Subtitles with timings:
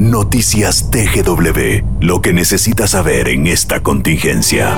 [0.00, 4.74] Noticias TGW, lo que necesitas saber en esta contingencia.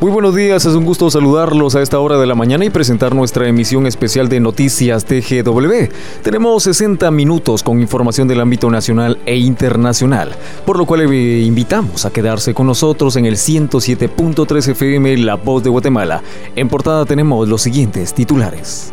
[0.00, 3.16] Muy buenos días, es un gusto saludarlos a esta hora de la mañana y presentar
[3.16, 5.88] nuestra emisión especial de Noticias TGW.
[6.22, 12.06] Tenemos 60 minutos con información del ámbito nacional e internacional, por lo cual le invitamos
[12.06, 16.22] a quedarse con nosotros en el 107.3 FM La Voz de Guatemala.
[16.54, 18.92] En portada tenemos los siguientes titulares.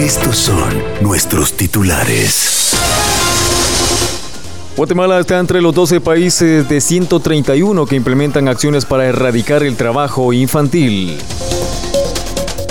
[0.00, 2.74] Estos son nuestros titulares.
[4.74, 10.32] Guatemala está entre los 12 países de 131 que implementan acciones para erradicar el trabajo
[10.32, 11.18] infantil.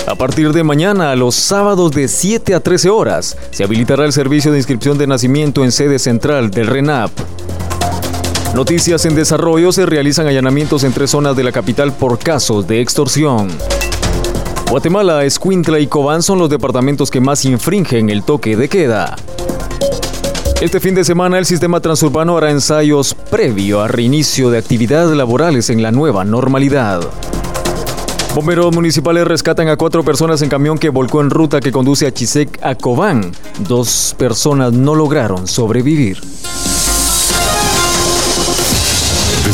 [0.08, 4.50] A partir de mañana, los sábados de 7 a 13 horas, se habilitará el servicio
[4.50, 7.12] de inscripción de nacimiento en sede central del RENAP.
[8.56, 12.80] Noticias en desarrollo, se realizan allanamientos en tres zonas de la capital por casos de
[12.80, 13.50] extorsión.
[14.70, 19.16] Guatemala, Escuintla y Cobán son los departamentos que más infringen el toque de queda.
[20.60, 25.70] Este fin de semana el sistema transurbano hará ensayos previo a reinicio de actividades laborales
[25.70, 27.00] en la nueva normalidad.
[28.32, 32.14] Bomberos municipales rescatan a cuatro personas en camión que volcó en ruta que conduce a
[32.14, 33.32] Chisec a Cobán.
[33.66, 36.20] Dos personas no lograron sobrevivir.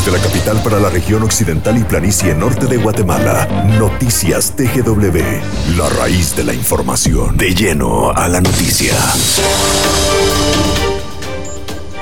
[0.07, 3.45] Desde la capital para la región occidental y planicie norte de Guatemala,
[3.77, 5.17] Noticias TGW,
[5.77, 7.35] la raíz de la información.
[7.35, 8.93] De lleno a la noticia.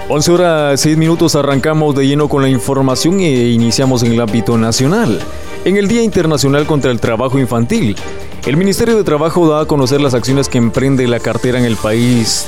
[0.08, 4.56] 11 horas 6 minutos arrancamos de lleno con la información e iniciamos en el ámbito
[4.56, 5.20] nacional.
[5.64, 7.96] En el Día Internacional contra el Trabajo Infantil,
[8.46, 11.76] el Ministerio de Trabajo da a conocer las acciones que emprende la cartera en el
[11.76, 12.46] país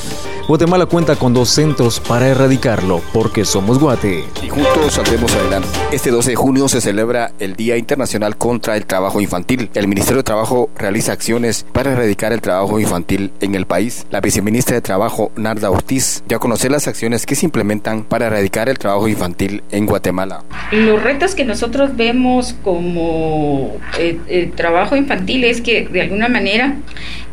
[0.47, 4.23] Guatemala cuenta con dos centros para erradicarlo, porque somos Guate.
[4.41, 5.67] Y juntos saldremos adelante.
[5.91, 9.69] Este 12 de junio se celebra el Día Internacional contra el Trabajo Infantil.
[9.73, 14.07] El Ministerio de Trabajo realiza acciones para erradicar el trabajo infantil en el país.
[14.09, 18.27] La viceministra de Trabajo, Narda Ortiz, dio a conocer las acciones que se implementan para
[18.27, 20.45] erradicar el trabajo infantil en Guatemala.
[20.71, 26.77] Los retos que nosotros vemos como eh, eh, trabajo infantil es que de alguna manera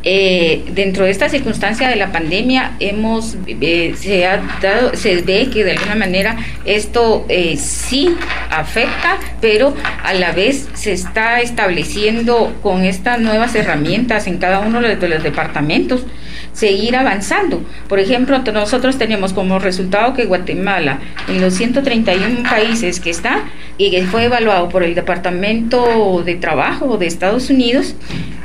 [0.04, 5.48] eh, dentro de esta circunstancia de la pandemia hemos eh, se ha dado se ve
[5.50, 8.15] que de alguna manera esto eh, sí
[8.50, 14.82] afecta pero a la vez se está estableciendo con estas nuevas herramientas en cada uno
[14.82, 16.04] de los departamentos
[16.54, 17.62] seguir avanzando.
[17.88, 23.44] Por ejemplo, nosotros tenemos como resultado que Guatemala, en los 131 países que está
[23.76, 27.94] y que fue evaluado por el Departamento de Trabajo de Estados Unidos,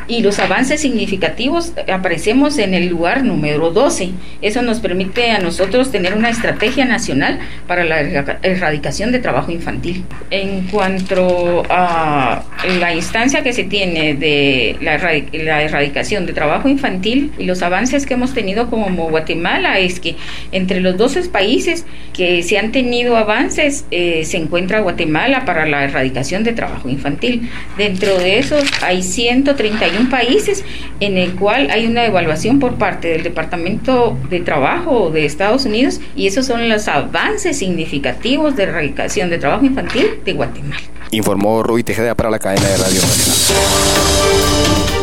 [0.09, 4.09] y los avances significativos aparecemos en el lugar número 12.
[4.41, 7.99] Eso nos permite a nosotros tener una estrategia nacional para la
[8.41, 10.03] erradicación de trabajo infantil.
[10.31, 12.43] En cuanto a
[12.79, 18.13] la instancia que se tiene de la, erradicación de trabajo infantil y los avances que
[18.15, 20.15] hemos tenido como Guatemala es que
[20.51, 25.83] entre los 12 países que se han tenido avances eh, se encuentra Guatemala para la
[25.83, 27.49] erradicación de trabajo infantil.
[27.77, 30.63] Dentro de esos hay 131 países
[30.99, 35.99] en el cual hay una evaluación por parte del Departamento de Trabajo de Estados Unidos
[36.15, 40.81] y esos son los avances significativos de erradicación de trabajo infantil de Guatemala.
[41.11, 44.98] Informó Rui Tejeda para la cadena de Radio Nacional.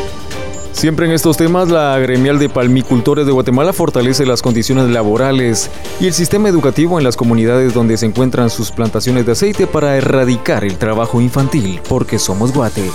[0.76, 5.70] Siempre en estos temas, la gremial de palmicultores de Guatemala fortalece las condiciones laborales
[6.00, 9.96] y el sistema educativo en las comunidades donde se encuentran sus plantaciones de aceite para
[9.96, 12.90] erradicar el trabajo infantil, porque somos Guate.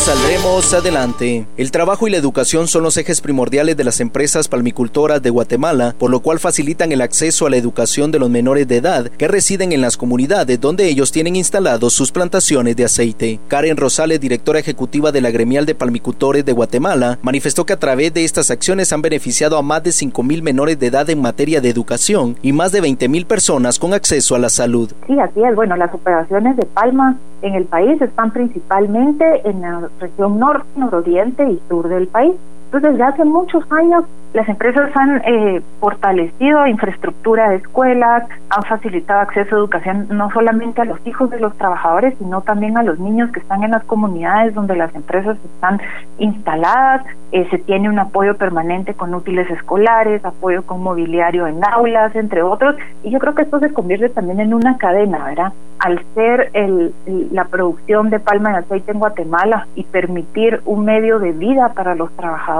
[0.00, 1.46] Saldremos adelante.
[1.58, 5.94] El trabajo y la educación son los ejes primordiales de las empresas palmicultoras de Guatemala,
[5.98, 9.28] por lo cual facilitan el acceso a la educación de los menores de edad que
[9.28, 13.40] residen en las comunidades donde ellos tienen instalados sus plantaciones de aceite.
[13.48, 18.14] Karen Rosales, directora ejecutiva de la gremial de palmicultores de Guatemala, manifestó que a través
[18.14, 21.68] de estas acciones han beneficiado a más de 5.000 menores de edad en materia de
[21.68, 24.90] educación y más de 20.000 personas con acceso a la salud.
[25.06, 25.54] Sí, así es.
[25.54, 31.50] Bueno, las operaciones de Palma en el país están principalmente en la región norte, nororiente
[31.50, 32.34] y sur del país.
[32.72, 39.22] Entonces, desde hace muchos años las empresas han eh, fortalecido infraestructura de escuelas, han facilitado
[39.22, 43.00] acceso a educación no solamente a los hijos de los trabajadores, sino también a los
[43.00, 45.80] niños que están en las comunidades donde las empresas están
[46.18, 47.04] instaladas.
[47.32, 52.42] Eh, se tiene un apoyo permanente con útiles escolares, apoyo con mobiliario en aulas, entre
[52.42, 52.76] otros.
[53.02, 55.52] Y yo creo que esto se convierte también en una cadena, ¿verdad?
[55.80, 56.92] Al ser el,
[57.32, 61.94] la producción de palma de aceite en Guatemala y permitir un medio de vida para
[61.94, 62.59] los trabajadores,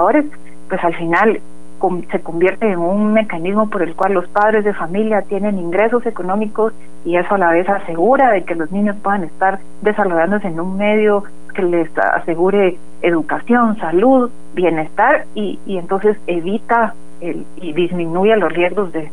[0.69, 1.39] pues al final
[2.11, 6.73] se convierte en un mecanismo por el cual los padres de familia tienen ingresos económicos
[7.03, 10.77] y eso a la vez asegura de que los niños puedan estar desarrollándose en un
[10.77, 11.23] medio
[11.55, 19.09] que les asegure educación, salud, bienestar y, y entonces evita y disminuye los riesgos de,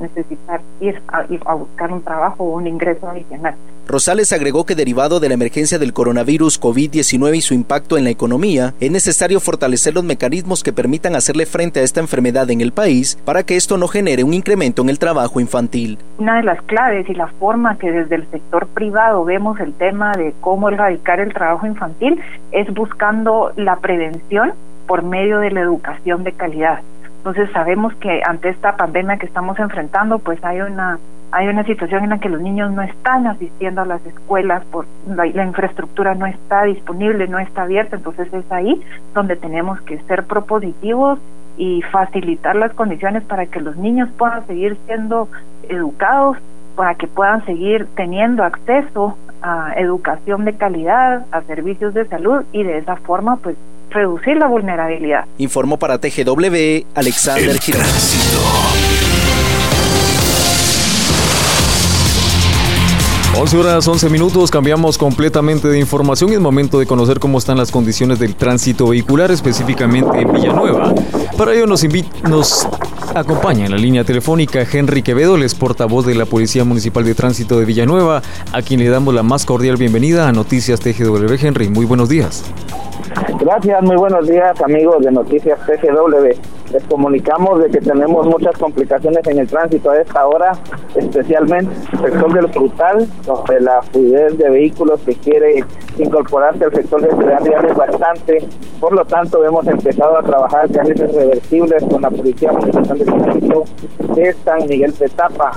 [0.00, 3.54] necesitar ir a, buscar un trabajo o un ingreso adicional.
[3.86, 8.10] Rosales agregó que derivado de la emergencia del coronavirus COVID-19 y su impacto en la
[8.10, 12.72] economía, es necesario fortalecer los mecanismos que permitan hacerle frente a esta enfermedad en el
[12.72, 15.98] país para que esto no genere un incremento en el trabajo infantil.
[16.18, 20.12] Una de las claves y la forma que desde el sector privado vemos el tema
[20.12, 22.20] de cómo erradicar el trabajo infantil
[22.52, 24.52] es buscando la prevención
[24.86, 26.80] por medio de la educación de calidad.
[27.18, 30.98] Entonces sabemos que ante esta pandemia que estamos enfrentando, pues hay una
[31.32, 34.86] hay una situación en la que los niños no están asistiendo a las escuelas, por
[35.08, 38.80] la, infraestructura no está disponible, no está abierta, entonces es ahí
[39.14, 41.18] donde tenemos que ser propositivos
[41.56, 45.28] y facilitar las condiciones para que los niños puedan seguir siendo
[45.68, 46.36] educados,
[46.76, 52.62] para que puedan seguir teniendo acceso a educación de calidad, a servicios de salud y
[52.62, 53.56] de esa forma pues
[53.90, 55.24] reducir la vulnerabilidad.
[55.38, 58.91] Informó para TGW Alexander Girón.
[63.34, 67.56] 11 horas 11 minutos, cambiamos completamente de información y es momento de conocer cómo están
[67.56, 70.94] las condiciones del tránsito vehicular, específicamente en Villanueva.
[71.36, 71.82] Para ello nos,
[72.28, 72.68] nos
[73.14, 77.58] acompaña en la línea telefónica Henry Quevedo, el portavoz de la Policía Municipal de Tránsito
[77.58, 81.32] de Villanueva, a quien le damos la más cordial bienvenida a Noticias TGW.
[81.40, 82.44] Henry, muy buenos días.
[83.28, 86.26] Gracias, muy buenos días amigos de Noticias TGW.
[86.72, 90.52] Les comunicamos de que tenemos muchas complicaciones en el tránsito a esta hora,
[90.96, 95.64] especialmente el sector del frutal, donde la fluidez de vehículos que quiere
[95.98, 98.48] incorporarse al sector de ciudad real es bastante.
[98.80, 103.64] Por lo tanto, hemos empezado a trabajar carriles reversibles con la Policía Municipal de Tránsito
[104.14, 105.52] de San Miguel Petapa.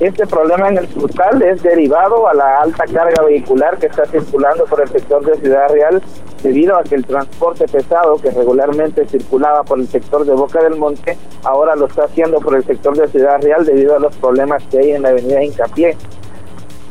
[0.00, 4.64] Este problema en el frutal es derivado a la alta carga vehicular que está circulando
[4.66, 6.02] por el sector de Ciudad Real
[6.42, 10.76] debido a que el transporte pesado que regularmente circulaba por el sector de Boca del
[10.76, 14.62] Monte ahora lo está haciendo por el sector de Ciudad Real debido a los problemas
[14.64, 15.96] que hay en la avenida Incapié.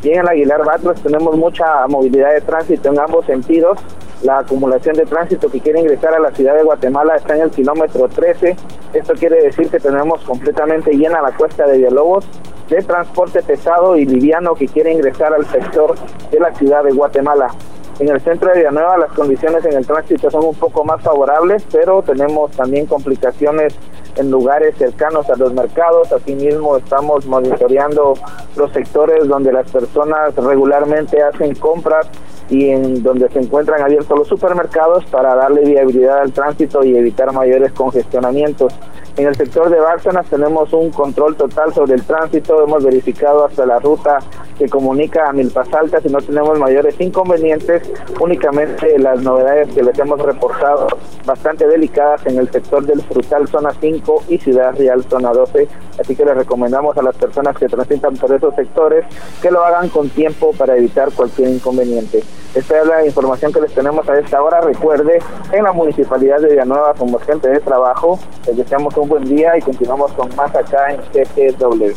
[0.03, 3.77] Y en Aguilar Batros tenemos mucha movilidad de tránsito en ambos sentidos.
[4.23, 7.51] La acumulación de tránsito que quiere ingresar a la ciudad de Guatemala está en el
[7.51, 8.55] kilómetro 13.
[8.93, 12.25] Esto quiere decir que tenemos completamente llena la cuesta de Villalobos
[12.71, 15.95] de transporte pesado y liviano que quiere ingresar al sector
[16.31, 17.53] de la ciudad de Guatemala.
[18.01, 21.63] En el centro de Villanueva las condiciones en el tránsito son un poco más favorables,
[21.71, 23.75] pero tenemos también complicaciones
[24.15, 26.11] en lugares cercanos a los mercados.
[26.11, 28.15] Asimismo, estamos monitoreando
[28.55, 32.07] los sectores donde las personas regularmente hacen compras
[32.49, 37.31] y en donde se encuentran abiertos los supermercados para darle viabilidad al tránsito y evitar
[37.31, 38.73] mayores congestionamientos.
[39.15, 43.63] En el sector de Bárcenas tenemos un control total sobre el tránsito, hemos verificado hasta
[43.67, 44.17] la ruta
[44.61, 47.81] que comunica a Milpas Altas y no tenemos mayores inconvenientes,
[48.19, 50.87] únicamente las novedades que les hemos reportado
[51.25, 55.67] bastante delicadas en el sector del Frutal Zona 5 y Ciudad Real Zona 12,
[55.99, 59.03] así que les recomendamos a las personas que transitan por esos sectores
[59.41, 62.21] que lo hagan con tiempo para evitar cualquier inconveniente.
[62.53, 64.61] Esta es la información que les tenemos a esta hora.
[64.61, 65.17] Recuerde,
[65.53, 68.19] en la Municipalidad de Villanueva somos gente de trabajo.
[68.45, 71.95] Les deseamos un buen día y continuamos con más acá en CGW.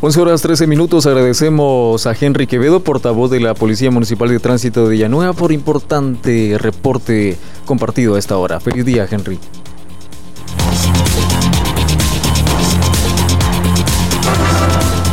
[0.00, 1.06] 11 horas 13 minutos.
[1.06, 6.56] Agradecemos a Henry Quevedo, portavoz de la Policía Municipal de Tránsito de Villanueva, por importante
[6.58, 8.60] reporte compartido a esta hora.
[8.60, 9.38] Feliz día, Henry.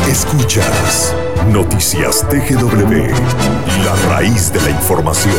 [0.07, 1.15] Escuchas
[1.51, 3.07] Noticias TGW,
[3.83, 5.35] la raíz de la información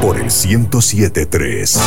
[0.00, 1.80] por el 1073.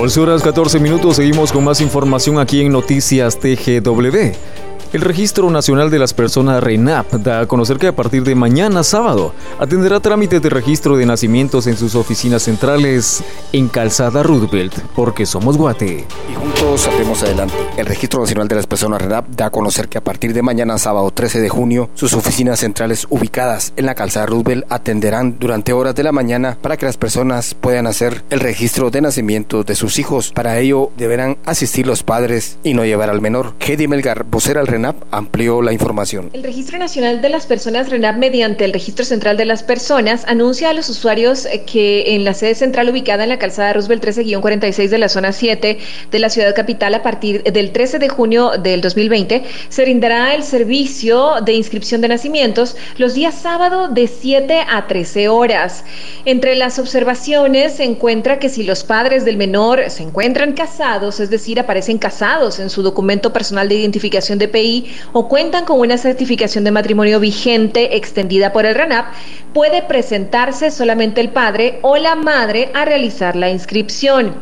[0.00, 4.69] 11 horas 14 minutos, seguimos con más información aquí en Noticias TGW.
[4.92, 8.82] El Registro Nacional de las Personas RENAP da a conocer que a partir de mañana
[8.82, 15.26] sábado atenderá trámites de registro de nacimientos en sus oficinas centrales en Calzada Roosevelt, porque
[15.26, 16.08] somos Guate.
[16.28, 17.54] Y juntos saldremos adelante.
[17.76, 20.76] El Registro Nacional de las Personas RENAP da a conocer que a partir de mañana
[20.76, 25.94] sábado 13 de junio sus oficinas centrales ubicadas en la Calzada Roosevelt atenderán durante horas
[25.94, 30.00] de la mañana para que las personas puedan hacer el registro de nacimiento de sus
[30.00, 30.32] hijos.
[30.32, 33.54] Para ello deberán asistir los padres y no llevar al menor.
[33.60, 36.30] Hedy Melgar, vocera al RENAP, amplió la información.
[36.32, 40.70] El Registro Nacional de las Personas RENAP, mediante el Registro Central de las Personas, anuncia
[40.70, 44.96] a los usuarios que en la sede central ubicada en la calzada Roosevelt 13-46 de
[44.96, 45.78] la zona 7
[46.10, 50.44] de la ciudad capital, a partir del 13 de junio del 2020, se brindará el
[50.44, 55.84] servicio de inscripción de nacimientos los días sábado de 7 a 13 horas.
[56.24, 61.28] Entre las observaciones se encuentra que si los padres del menor se encuentran casados, es
[61.28, 64.69] decir, aparecen casados en su documento personal de identificación de PI,
[65.12, 69.06] O cuentan con una certificación de matrimonio vigente extendida por el RANAP,
[69.52, 74.34] puede presentarse solamente el padre o la madre a realizar la inscripción.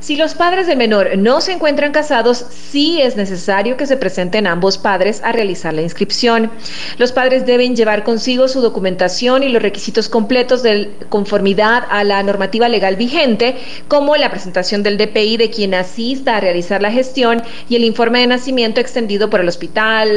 [0.00, 4.46] Si los padres del menor no se encuentran casados, sí es necesario que se presenten
[4.46, 6.50] ambos padres a realizar la inscripción.
[6.98, 12.22] Los padres deben llevar consigo su documentación y los requisitos completos de conformidad a la
[12.22, 13.56] normativa legal vigente,
[13.88, 18.20] como la presentación del DPI de quien asista a realizar la gestión y el informe
[18.20, 19.75] de nacimiento extendido por el hospital,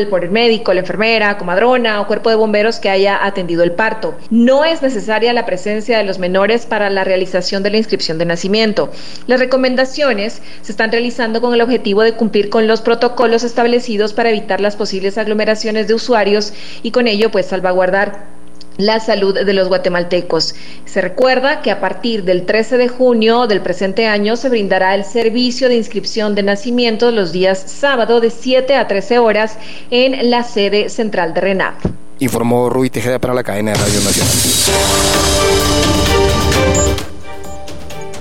[0.10, 4.16] por el médico, la enfermera, comadrona o cuerpo de bomberos que haya atendido el parto.
[4.30, 8.26] No es necesaria la presencia de los menores para la realización de la inscripción de
[8.26, 8.90] nacimiento.
[9.28, 14.30] Las recomendaciones se están realizando con el objetivo de cumplir con los protocolos establecidos para
[14.30, 18.39] evitar las posibles aglomeraciones de usuarios y con ello pues salvaguardar
[18.80, 20.56] la salud de los guatemaltecos.
[20.86, 25.04] Se recuerda que a partir del 13 de junio del presente año se brindará el
[25.06, 29.58] servicio de inscripción de nacimiento los días sábado de 7 a 13 horas
[29.92, 31.76] en la sede central de RENAP
[32.20, 34.34] informó Rui Tejeda para la cadena de Radio Nacional.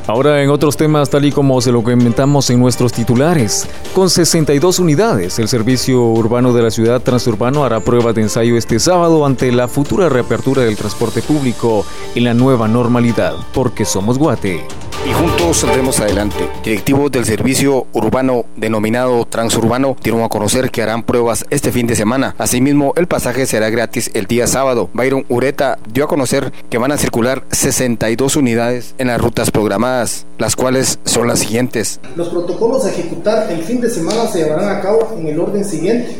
[0.08, 4.78] Ahora en otros temas, tal y como se lo comentamos en nuestros titulares, con 62
[4.78, 9.52] unidades, el Servicio Urbano de la Ciudad Transurbano hará prueba de ensayo este sábado ante
[9.52, 11.84] la futura reapertura del transporte público
[12.14, 14.66] y la nueva normalidad, porque somos Guate
[15.08, 16.36] y juntos saldremos adelante.
[16.62, 21.96] Directivos del servicio urbano denominado Transurbano dieron a conocer que harán pruebas este fin de
[21.96, 22.34] semana.
[22.36, 24.90] Asimismo, el pasaje será gratis el día sábado.
[24.92, 30.26] Byron Ureta dio a conocer que van a circular 62 unidades en las rutas programadas,
[30.36, 32.00] las cuales son las siguientes.
[32.14, 35.64] Los protocolos a ejecutar el fin de semana se llevarán a cabo en el orden
[35.64, 36.18] siguiente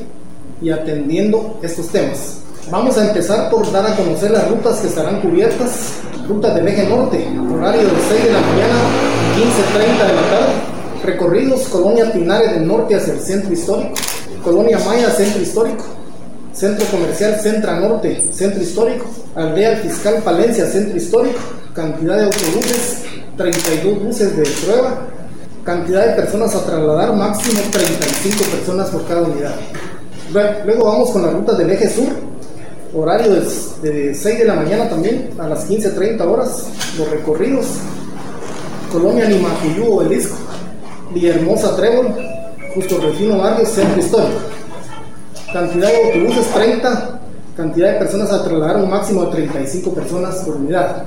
[0.63, 2.43] y atendiendo estos temas.
[2.71, 5.93] Vamos a empezar por dar a conocer las rutas que estarán cubiertas.
[6.29, 10.53] Rutas del eje norte, horario de 6 de la mañana a 15.30 de la tarde.
[11.03, 13.95] Recorridos Colonia Pinares del norte hacia el centro histórico.
[14.45, 15.85] Colonia Maya, centro histórico.
[16.53, 19.07] Centro comercial Centra Norte, centro histórico.
[19.35, 21.39] Aldea Fiscal Palencia, centro histórico.
[21.73, 22.99] Cantidad de autobuses,
[23.39, 25.07] 32 buses de prueba.
[25.65, 29.55] Cantidad de personas a trasladar, máximo 35 personas por cada unidad.
[30.67, 32.09] Luego vamos con la ruta del eje sur,
[32.95, 33.43] horario
[33.83, 36.67] de 6 de la mañana también, a las 15.30 horas,
[36.97, 37.67] los recorridos.
[38.93, 40.37] Colonia Nimajuyú, Obelisco,
[41.13, 42.15] Villahermosa, Trébol,
[42.75, 44.41] Justo Refino Barrio, Centro Histórico.
[45.53, 47.21] Cantidad de autobuses 30,
[47.57, 51.05] cantidad de personas a trasladar un máximo de 35 personas por unidad.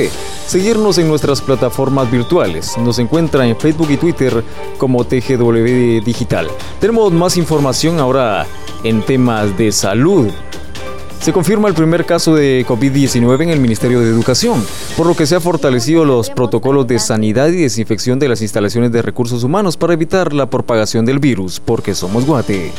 [0.46, 2.78] Seguirnos en nuestras plataformas virtuales.
[2.78, 4.42] Nos encuentra en Facebook y Twitter
[4.78, 6.48] como TGW Digital.
[6.80, 8.46] Tenemos más información ahora
[8.84, 10.30] en temas de salud.
[11.20, 14.64] Se confirma el primer caso de COVID-19 en el Ministerio de Educación,
[14.96, 18.90] por lo que se han fortalecido los protocolos de sanidad y desinfección de las instalaciones
[18.90, 22.72] de recursos humanos para evitar la propagación del virus, porque somos Guate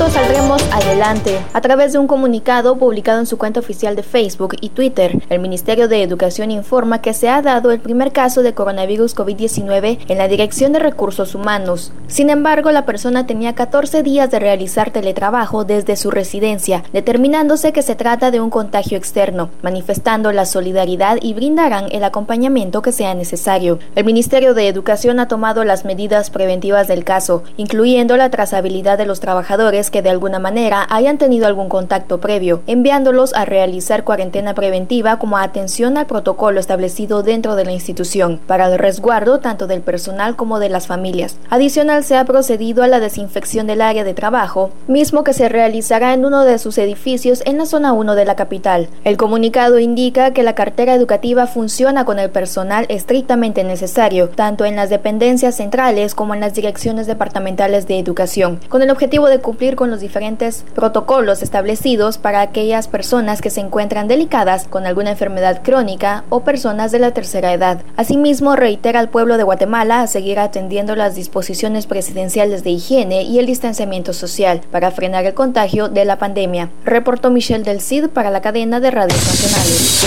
[0.00, 1.38] juntos saldremos adelante.
[1.52, 5.40] A través de un comunicado publicado en su cuenta oficial de Facebook y Twitter, el
[5.40, 10.18] Ministerio de Educación informa que se ha dado el primer caso de coronavirus COVID-19 en
[10.18, 11.92] la Dirección de Recursos Humanos.
[12.06, 17.82] Sin embargo, la persona tenía 14 días de realizar teletrabajo desde su residencia, determinándose que
[17.82, 23.12] se trata de un contagio externo, manifestando la solidaridad y brindarán el acompañamiento que sea
[23.12, 23.78] necesario.
[23.96, 29.04] El Ministerio de Educación ha tomado las medidas preventivas del caso, incluyendo la trazabilidad de
[29.04, 34.54] los trabajadores que de alguna manera hayan tenido algún contacto previo, enviándolos a realizar cuarentena
[34.54, 39.82] preventiva como atención al protocolo establecido dentro de la institución, para el resguardo tanto del
[39.82, 41.36] personal como de las familias.
[41.50, 46.14] Adicional, se ha procedido a la desinfección del área de trabajo, mismo que se realizará
[46.14, 48.88] en uno de sus edificios en la zona 1 de la capital.
[49.04, 54.76] El comunicado indica que la cartera educativa funciona con el personal estrictamente necesario, tanto en
[54.76, 59.76] las dependencias centrales como en las direcciones departamentales de educación, con el objetivo de cumplir
[59.80, 65.62] con los diferentes protocolos establecidos para aquellas personas que se encuentran delicadas con alguna enfermedad
[65.62, 67.80] crónica o personas de la tercera edad.
[67.96, 73.38] Asimismo, reitera al pueblo de Guatemala a seguir atendiendo las disposiciones presidenciales de higiene y
[73.38, 76.68] el distanciamiento social para frenar el contagio de la pandemia.
[76.84, 80.06] Reportó Michelle del CID para la cadena de radios nacionales.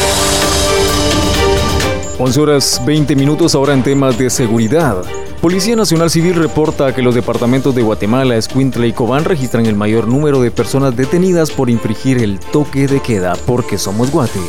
[2.19, 4.97] 11 horas 20 minutos ahora en temas de seguridad.
[5.43, 10.07] Policía Nacional Civil reporta que los departamentos de Guatemala, Escuintla y Cobán registran el mayor
[10.07, 14.39] número de personas detenidas por infringir el toque de queda porque somos Guate.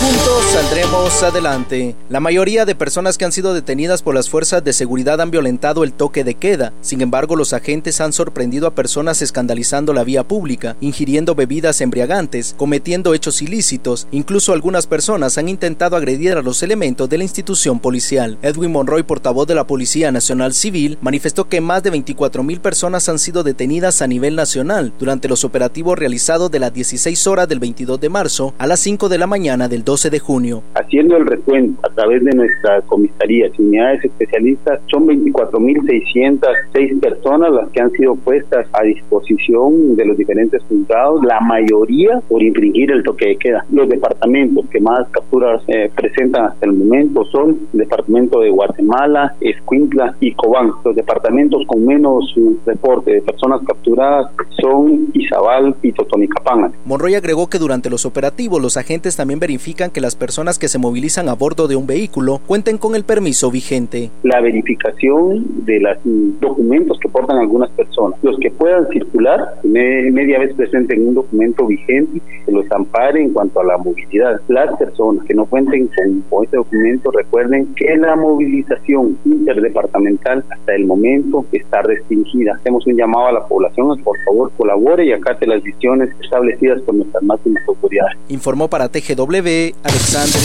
[0.00, 1.96] Juntos saldremos adelante.
[2.08, 5.82] La mayoría de personas que han sido detenidas por las fuerzas de seguridad han violentado
[5.82, 6.72] el toque de queda.
[6.82, 12.54] Sin embargo, los agentes han sorprendido a personas escandalizando la vía pública, ingiriendo bebidas embriagantes,
[12.56, 14.06] cometiendo hechos ilícitos.
[14.12, 18.38] Incluso algunas personas han intentado agredir a los elementos de la institución policial.
[18.42, 23.08] Edwin Monroy, portavoz de la Policía Nacional Civil, manifestó que más de 24 mil personas
[23.08, 27.58] han sido detenidas a nivel nacional durante los operativos realizados de las 16 horas del
[27.58, 30.62] 22 de marzo a las 5 de la mañana del 12 de junio.
[30.74, 37.70] Haciendo el recuento a través de nuestra comisaría y unidades especialistas, son 24.606 personas las
[37.70, 43.02] que han sido puestas a disposición de los diferentes juzgados, la mayoría por infringir el
[43.02, 43.64] toque de queda.
[43.72, 49.36] Los departamentos que más capturas eh, presentan hasta el momento son el departamento de Guatemala,
[49.40, 50.70] Escuintla y Cobán.
[50.84, 52.34] Los departamentos con menos
[52.66, 56.72] reporte de personas capturadas son Izabal y Totonicapán.
[56.84, 60.68] Monroy agregó que durante los operativos los agentes también verifican verifican que las personas que
[60.68, 64.10] se movilizan a bordo de un vehículo cuenten con el permiso vigente.
[64.24, 65.96] La verificación de los
[66.40, 72.20] documentos que portan algunas personas, los que puedan circular, media vez presenten un documento vigente
[72.44, 74.40] que los ampare en cuanto a la movilidad.
[74.48, 75.88] Las personas que no cuenten
[76.28, 82.54] con, este documento, recuerden que la movilización interdepartamental hasta el momento está restringida.
[82.54, 86.94] Hacemos un llamado a la población, por favor colabore y acate las decisiones establecidas por
[86.94, 88.16] nuestras máximas autoridades.
[88.28, 90.40] Informó para TGW Alexander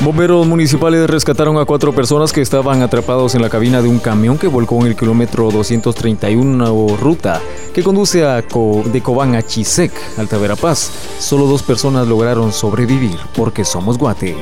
[0.00, 4.36] Bomberos municipales rescataron a cuatro personas que estaban atrapados en la cabina de un camión
[4.36, 7.40] que volcó en el kilómetro 231 ruta
[7.72, 10.90] que conduce a de Cobán a Chisec, Alta Verapaz.
[11.18, 14.36] Solo dos personas lograron sobrevivir porque somos Guate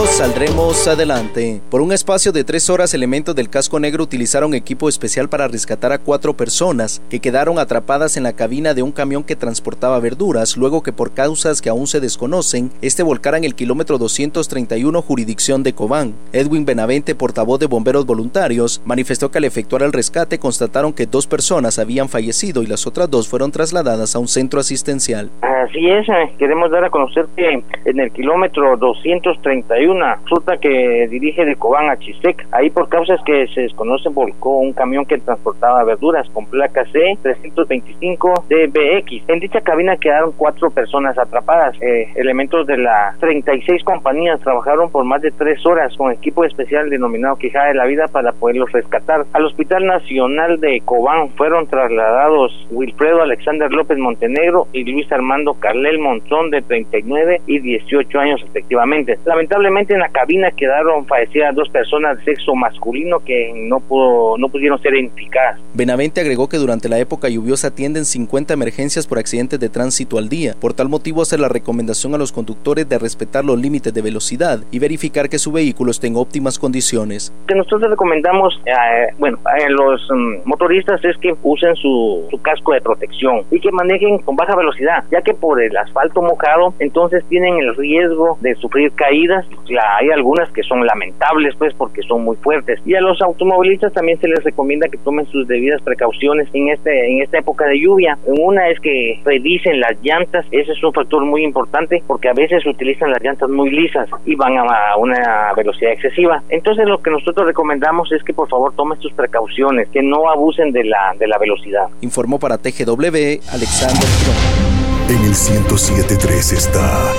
[0.00, 1.60] saldremos adelante.
[1.70, 5.92] Por un espacio de tres horas, elementos del casco negro utilizaron equipo especial para rescatar
[5.92, 10.56] a cuatro personas que quedaron atrapadas en la cabina de un camión que transportaba verduras,
[10.56, 15.62] luego que por causas que aún se desconocen, este volcara en el kilómetro 231 jurisdicción
[15.62, 16.14] de Cobán.
[16.32, 21.26] Edwin Benavente, portavoz de bomberos voluntarios, manifestó que al efectuar el rescate constataron que dos
[21.26, 25.30] personas habían fallecido y las otras dos fueron trasladadas a un centro asistencial.
[25.42, 30.58] Así es, eh, queremos dar a conocer que en el kilómetro 231 hay una ruta
[30.58, 32.46] que dirige de Cobán a Chisec.
[32.52, 37.18] Ahí por causas que se desconocen volcó un camión que transportaba verduras con placa C
[37.20, 39.28] 325 DBX.
[39.28, 41.74] En dicha cabina quedaron cuatro personas atrapadas.
[41.82, 46.88] Eh, elementos de las 36 compañías trabajaron por más de tres horas con equipo especial
[46.88, 49.24] denominado Quijada de la Vida para poderlos rescatar.
[49.32, 55.98] Al Hospital Nacional de Cobán fueron trasladados Wilfredo Alexander López Montenegro y Luis Armando Carlel
[55.98, 59.18] Monzón de 39 y 18 años respectivamente.
[59.24, 64.48] Lamentablemente en la cabina quedaron fallecidas dos personas de sexo masculino que no pudo, no
[64.48, 65.58] pudieron ser identificadas.
[65.74, 70.28] Benavente agregó que durante la época lluviosa atienden 50 emergencias por accidentes de tránsito al
[70.28, 70.54] día.
[70.60, 74.60] Por tal motivo hace la recomendación a los conductores de respetar los límites de velocidad
[74.70, 77.32] y verificar que su vehículo esté en óptimas condiciones.
[77.48, 82.72] Que nosotros recomendamos, eh, bueno, a los mm, motoristas es que usen su, su casco
[82.72, 87.24] de protección y que manejen con baja velocidad, ya que por el asfalto mojado entonces
[87.28, 89.46] tienen el riesgo de sufrir caídas
[89.80, 92.80] hay algunas que son lamentables pues porque son muy fuertes.
[92.84, 97.10] Y a los automovilistas también se les recomienda que tomen sus debidas precauciones en este
[97.10, 98.18] en esta época de lluvia.
[98.26, 102.66] Una es que revisen las llantas ese es un factor muy importante porque a veces
[102.66, 106.42] utilizan las llantas muy lisas y van a una velocidad excesiva.
[106.48, 110.72] Entonces lo que nosotros recomendamos es que por favor tomen sus precauciones que no abusen
[110.72, 111.88] de la de la velocidad.
[112.00, 114.71] Informó para TGW Alexander
[115.12, 117.12] en el 1073 está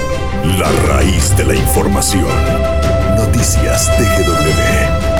[0.58, 2.27] la raíz de la información.
[3.17, 5.12] Noticias TGW.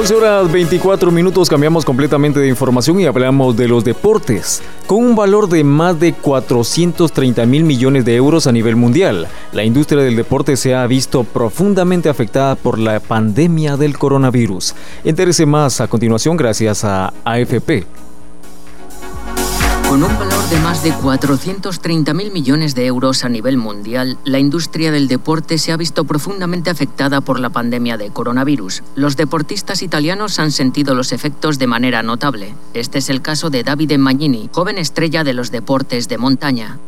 [0.00, 4.62] 11 horas 24 minutos cambiamos completamente de información y hablamos de los deportes.
[4.86, 9.62] Con un valor de más de 430 mil millones de euros a nivel mundial, la
[9.62, 14.74] industria del deporte se ha visto profundamente afectada por la pandemia del coronavirus.
[15.04, 17.84] Entérese más a continuación gracias a AFP.
[19.90, 24.92] Con un valor de más de 430.000 millones de euros a nivel mundial, la industria
[24.92, 28.84] del deporte se ha visto profundamente afectada por la pandemia de coronavirus.
[28.94, 32.54] Los deportistas italianos han sentido los efectos de manera notable.
[32.72, 36.78] Este es el caso de Davide Magnini, joven estrella de los deportes de montaña.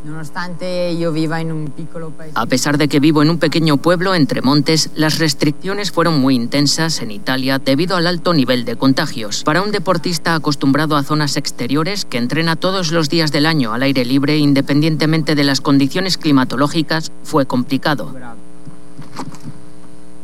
[2.35, 6.37] A pesar de que vivo en un pequeño pueblo entre montes, las restricciones fueron muy
[6.37, 9.43] intensas en Italia debido al alto nivel de contagios.
[9.43, 13.83] Para un deportista acostumbrado a zonas exteriores que entrena todos los días del año al
[13.83, 18.15] aire libre, independientemente de las condiciones climatológicas, fue complicado.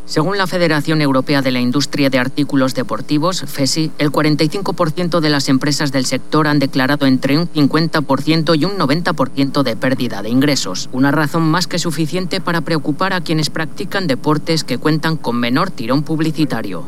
[0.08, 5.50] Según la Federación Europea de la Industria de Artículos Deportivos, FESI, el 45% de las
[5.50, 10.88] empresas del sector han declarado entre un 50% y un 90% de pérdida de ingresos,
[10.92, 15.70] una razón más que suficiente para preocupar a quienes practican deportes que cuentan con menor
[15.70, 16.86] tirón publicitario.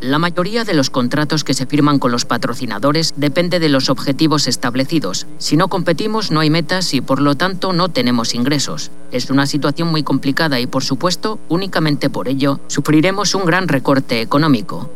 [0.00, 4.46] La mayoría de los contratos que se firman con los patrocinadores depende de los objetivos
[4.46, 5.26] establecidos.
[5.38, 8.90] Si no competimos no hay metas y por lo tanto no tenemos ingresos.
[9.12, 14.20] Es una situación muy complicada y por supuesto, únicamente por ello, sufriremos un gran recorte
[14.20, 14.90] económico.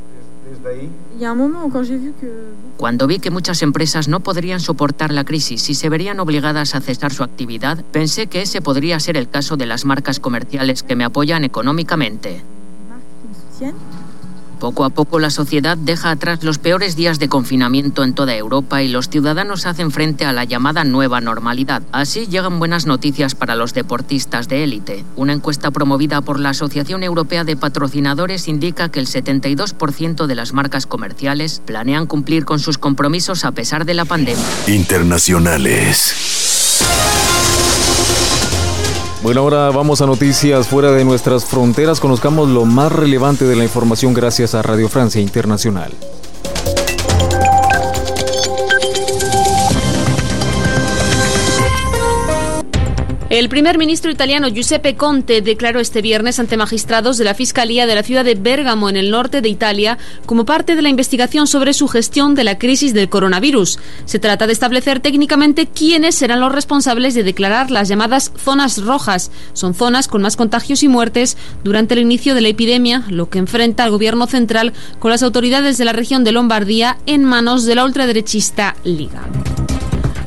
[2.77, 6.81] Cuando vi que muchas empresas no podrían soportar la crisis y se verían obligadas a
[6.81, 10.97] cesar su actividad, pensé que ese podría ser el caso de las marcas comerciales que
[10.97, 12.43] me apoyan económicamente.
[14.61, 18.83] Poco a poco la sociedad deja atrás los peores días de confinamiento en toda Europa
[18.83, 21.83] y los ciudadanos hacen frente a la llamada nueva normalidad.
[21.93, 25.03] Así llegan buenas noticias para los deportistas de élite.
[25.17, 30.53] Una encuesta promovida por la Asociación Europea de Patrocinadores indica que el 72% de las
[30.53, 34.45] marcas comerciales planean cumplir con sus compromisos a pesar de la pandemia.
[34.67, 36.50] Internacionales.
[39.23, 42.01] Bueno, ahora vamos a noticias fuera de nuestras fronteras.
[42.01, 45.93] Conozcamos lo más relevante de la información gracias a Radio Francia Internacional.
[53.41, 57.95] El primer ministro italiano Giuseppe Conte declaró este viernes ante magistrados de la Fiscalía de
[57.95, 61.73] la ciudad de Bérgamo, en el norte de Italia, como parte de la investigación sobre
[61.73, 63.79] su gestión de la crisis del coronavirus.
[64.05, 69.31] Se trata de establecer técnicamente quiénes serán los responsables de declarar las llamadas zonas rojas.
[69.55, 73.39] Son zonas con más contagios y muertes durante el inicio de la epidemia, lo que
[73.39, 77.75] enfrenta al gobierno central con las autoridades de la región de Lombardía en manos de
[77.75, 79.23] la ultraderechista Liga.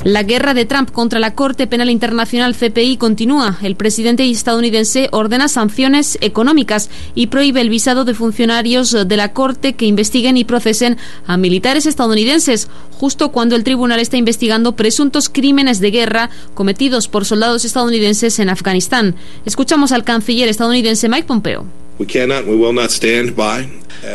[0.03, 3.57] La guerra de Trump contra la Corte Penal Internacional CPI continúa.
[3.61, 9.75] El presidente estadounidense ordena sanciones económicas y prohíbe el visado de funcionarios de la Corte
[9.75, 15.79] que investiguen y procesen a militares estadounidenses, justo cuando el tribunal está investigando presuntos crímenes
[15.79, 19.15] de guerra cometidos por soldados estadounidenses en Afganistán.
[19.45, 21.82] Escuchamos al canciller estadounidense Mike Pompeo.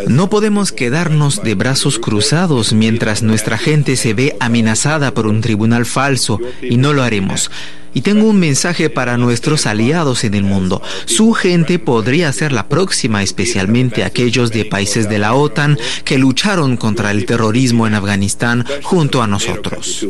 [0.07, 5.87] No podemos quedarnos de brazos cruzados mientras nuestra gente se ve amenazada por un tribunal
[5.87, 7.51] falso y no lo haremos.
[7.94, 10.83] Y tengo un mensaje para nuestros aliados en el mundo.
[11.07, 16.77] Su gente podría ser la próxima, especialmente aquellos de países de la OTAN que lucharon
[16.77, 20.07] contra el terrorismo en Afganistán junto a nosotros.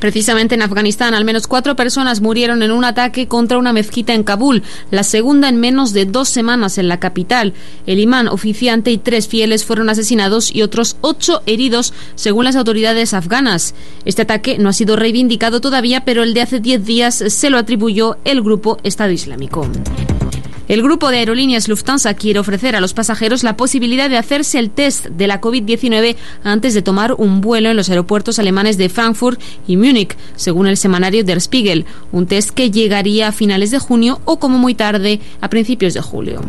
[0.00, 4.24] Precisamente en Afganistán, al menos cuatro personas murieron en un ataque contra una mezquita en
[4.24, 7.54] Kabul, la segunda en menos de dos semanas en la capital.
[7.86, 13.14] El imán oficiante y tres fieles fueron asesinados y otros ocho heridos, según las autoridades
[13.14, 13.74] afganas.
[14.04, 17.58] Este ataque no ha sido reivindicado todavía, pero el de hace 10 días se lo
[17.58, 19.66] atribuyó el grupo Estado Islámico.
[20.68, 24.70] El grupo de aerolíneas Lufthansa quiere ofrecer a los pasajeros la posibilidad de hacerse el
[24.70, 29.40] test de la COVID-19 antes de tomar un vuelo en los aeropuertos alemanes de Frankfurt
[29.66, 34.20] y Múnich, según el semanario Der Spiegel, un test que llegaría a finales de junio
[34.26, 36.42] o como muy tarde a principios de julio.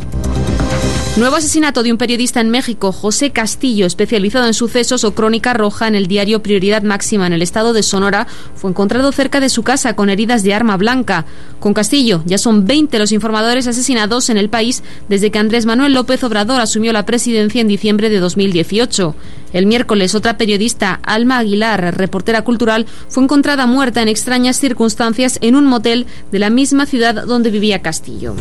[1.17, 5.87] Nuevo asesinato de un periodista en México, José Castillo, especializado en sucesos o crónica roja
[5.87, 9.63] en el diario Prioridad Máxima en el estado de Sonora, fue encontrado cerca de su
[9.63, 11.25] casa con heridas de arma blanca.
[11.59, 15.93] Con Castillo ya son 20 los informadores asesinados en el país desde que Andrés Manuel
[15.93, 19.13] López Obrador asumió la presidencia en diciembre de 2018.
[19.51, 25.55] El miércoles, otra periodista, Alma Aguilar, reportera cultural, fue encontrada muerta en extrañas circunstancias en
[25.55, 28.35] un motel de la misma ciudad donde vivía Castillo.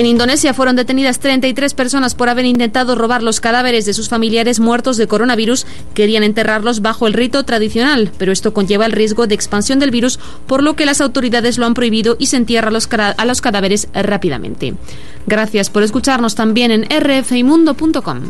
[0.00, 4.58] En Indonesia fueron detenidas 33 personas por haber intentado robar los cadáveres de sus familiares
[4.58, 5.66] muertos de coronavirus.
[5.92, 10.18] Querían enterrarlos bajo el rito tradicional, pero esto conlleva el riesgo de expansión del virus,
[10.46, 14.72] por lo que las autoridades lo han prohibido y se entierra a los, cadáveres rápidamente.
[15.26, 18.20] Gracias por escucharnos también en rfimundo.com.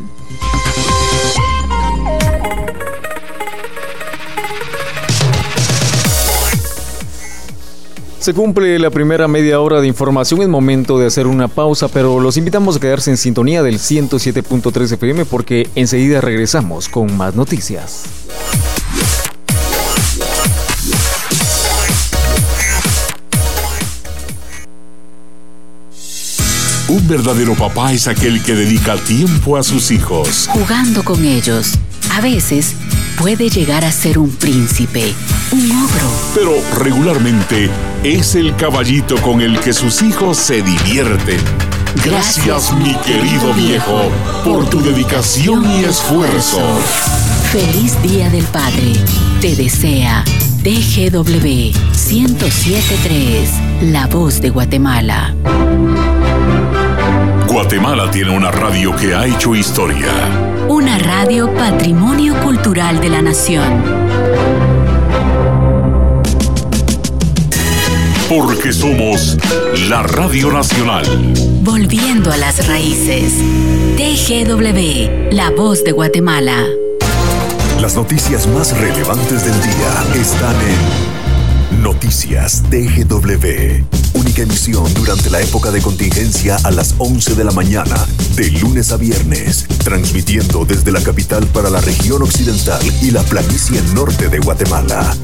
[8.20, 10.42] Se cumple la primera media hora de información.
[10.42, 14.92] Es momento de hacer una pausa, pero los invitamos a quedarse en sintonía del 107.3
[14.92, 18.04] FM porque enseguida regresamos con más noticias.
[26.88, 30.46] Un verdadero papá es aquel que dedica tiempo a sus hijos.
[30.52, 31.78] Jugando con ellos.
[32.12, 32.74] A veces
[33.18, 35.14] puede llegar a ser un príncipe,
[35.52, 36.10] un ogro.
[36.34, 37.70] Pero regularmente
[38.02, 41.38] es el caballito con el que sus hijos se divierten.
[42.04, 44.10] Gracias, mi querido viejo,
[44.44, 46.60] por tu dedicación y esfuerzo.
[47.52, 48.92] Feliz Día del Padre.
[49.40, 50.24] Te desea
[50.62, 51.72] TGW
[52.10, 53.50] 1073,
[53.92, 55.34] La Voz de Guatemala.
[57.50, 60.06] Guatemala tiene una radio que ha hecho historia.
[60.68, 63.82] Una radio patrimonio cultural de la nación.
[68.28, 69.36] Porque somos
[69.88, 71.04] la Radio Nacional.
[71.62, 73.34] Volviendo a las raíces.
[73.96, 76.66] TGW, La Voz de Guatemala.
[77.80, 80.54] Las noticias más relevantes del día están
[81.72, 83.99] en Noticias TGW.
[84.14, 87.94] Única emisión durante la época de contingencia a las 11 de la mañana,
[88.34, 93.80] de lunes a viernes, transmitiendo desde la capital para la región occidental y la planicie
[93.94, 95.16] norte de Guatemala.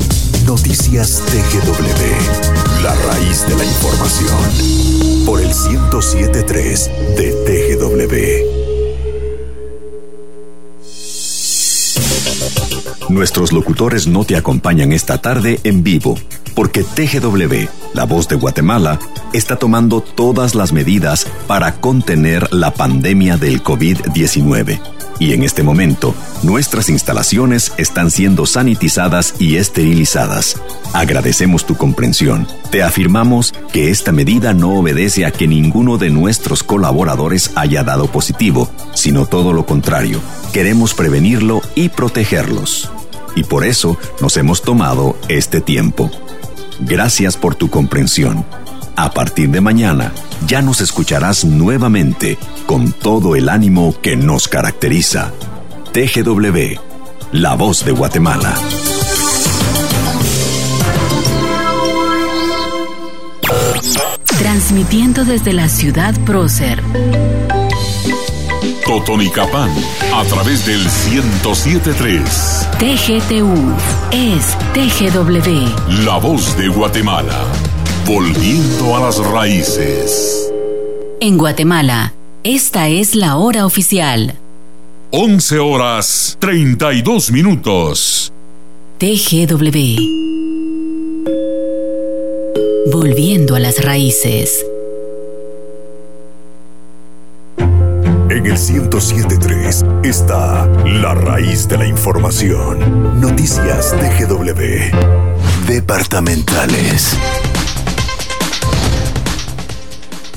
[0.46, 5.26] Noticias TGW, la raíz de la información.
[5.26, 8.45] Por el 1073 de TGW.
[13.16, 16.18] Nuestros locutores no te acompañan esta tarde en vivo,
[16.54, 18.98] porque TGW, la voz de Guatemala,
[19.32, 24.78] está tomando todas las medidas para contener la pandemia del COVID-19.
[25.18, 30.60] Y en este momento, nuestras instalaciones están siendo sanitizadas y esterilizadas.
[30.92, 32.46] Agradecemos tu comprensión.
[32.70, 38.08] Te afirmamos que esta medida no obedece a que ninguno de nuestros colaboradores haya dado
[38.08, 40.20] positivo, sino todo lo contrario.
[40.52, 42.90] Queremos prevenirlo y protegerlos.
[43.36, 46.10] Y por eso nos hemos tomado este tiempo.
[46.80, 48.44] Gracias por tu comprensión.
[48.96, 50.12] A partir de mañana
[50.46, 55.32] ya nos escucharás nuevamente con todo el ánimo que nos caracteriza.
[55.92, 56.80] TGW,
[57.32, 58.54] la voz de Guatemala.
[64.38, 66.82] Transmitiendo desde la ciudad prócer.
[68.86, 69.70] Totonicapán,
[70.14, 72.68] a través del 1073.
[72.78, 73.74] TGTU
[74.12, 76.04] es TGW.
[76.04, 77.44] La voz de Guatemala.
[78.04, 80.52] Volviendo a las raíces.
[81.20, 82.12] En Guatemala,
[82.44, 84.36] esta es la hora oficial.
[85.10, 88.32] 11 horas 32 minutos.
[88.98, 90.00] TGW.
[92.90, 94.65] Volviendo a las raíces.
[98.46, 103.20] El 1073 está la raíz de la información.
[103.20, 105.66] Noticias TGW.
[105.66, 107.18] Departamentales.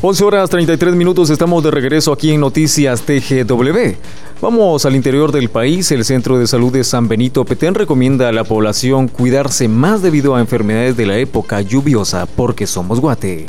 [0.02, 3.94] 11 horas 33 minutos, estamos de regreso aquí en Noticias TGW.
[4.42, 5.92] Vamos al interior del país.
[5.92, 10.34] El Centro de Salud de San Benito Petén recomienda a la población cuidarse más debido
[10.34, 13.46] a enfermedades de la época lluviosa porque somos guate.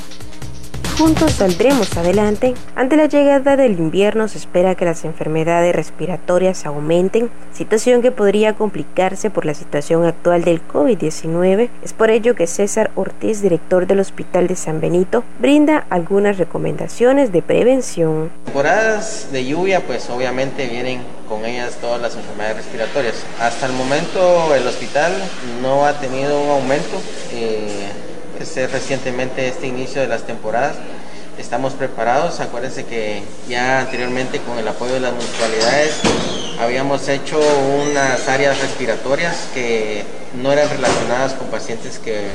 [1.01, 2.53] Juntos saldremos adelante.
[2.77, 8.55] Ante la llegada del invierno se espera que las enfermedades respiratorias aumenten, situación que podría
[8.55, 11.71] complicarse por la situación actual del COVID-19.
[11.83, 17.33] Es por ello que César Ortiz, director del Hospital de San Benito, brinda algunas recomendaciones
[17.33, 18.31] de prevención.
[18.45, 23.25] Temporadas de lluvia, pues obviamente vienen con ellas todas las enfermedades respiratorias.
[23.41, 25.15] Hasta el momento el hospital
[25.63, 27.01] no ha tenido un aumento.
[27.33, 28.10] Eh,
[28.40, 30.76] recientemente este inicio de las temporadas.
[31.38, 36.00] Estamos preparados, acuérdense que ya anteriormente con el apoyo de las municipalidades
[36.61, 37.40] habíamos hecho
[37.90, 40.05] unas áreas respiratorias que
[40.42, 42.29] no eran relacionadas con pacientes que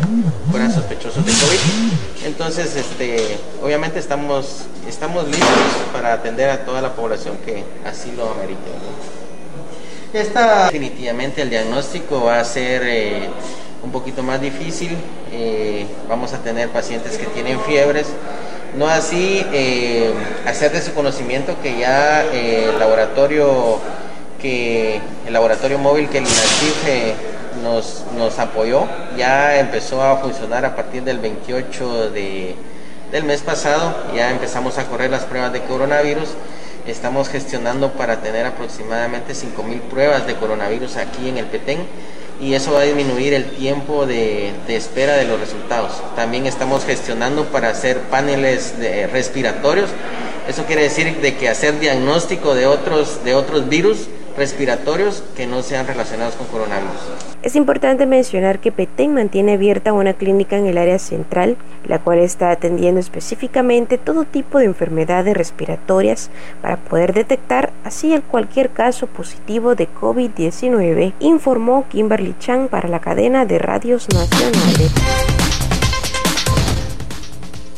[0.49, 2.25] fueran sospechosos de COVID.
[2.25, 5.49] Entonces, este, obviamente estamos, estamos listos
[5.93, 8.71] para atender a toda la población que así lo amerite.
[10.13, 13.29] Esta definitivamente el diagnóstico va a ser eh,
[13.86, 14.98] un poquito más difícil.
[15.32, 18.08] Eh, vamos a tener pacientes que tienen fiebres,
[18.76, 20.12] No así eh,
[20.45, 23.80] hacer de su conocimiento que ya eh, el laboratorio
[24.41, 27.13] que el laboratorio móvil que el INACIF
[27.63, 28.86] nos, nos apoyó
[29.17, 32.56] ya empezó a funcionar a partir del 28 de,
[33.12, 33.95] del mes pasado.
[34.13, 36.30] Ya empezamos a correr las pruebas de coronavirus.
[36.86, 41.80] Estamos gestionando para tener aproximadamente 5.000 pruebas de coronavirus aquí en el Petén
[42.41, 45.93] y eso va a disminuir el tiempo de, espera de los resultados.
[46.15, 49.89] También estamos gestionando para hacer paneles de respiratorios.
[50.48, 55.62] Eso quiere decir de que hacer diagnóstico de otros, de otros virus respiratorios que no
[55.62, 56.95] sean relacionados con coronavirus.
[57.41, 62.19] Es importante mencionar que Petén mantiene abierta una clínica en el área central, la cual
[62.19, 66.30] está atendiendo específicamente todo tipo de enfermedades respiratorias
[66.62, 73.00] para poder detectar así el cualquier caso positivo de COVID-19, informó Kimberly Chang para la
[73.00, 75.44] cadena de radios nacionales.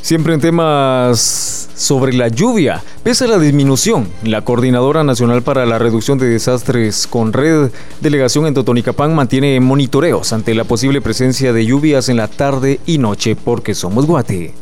[0.08, 2.82] Siempre en temas sobre la lluvia.
[3.04, 8.48] Pese a la disminución, la Coordinadora Nacional para la Reducción de Desastres con Red Delegación
[8.48, 13.36] en Totonicapán mantiene monitoreos ante la posible presencia de lluvias en la tarde y noche
[13.36, 14.54] porque somos Guate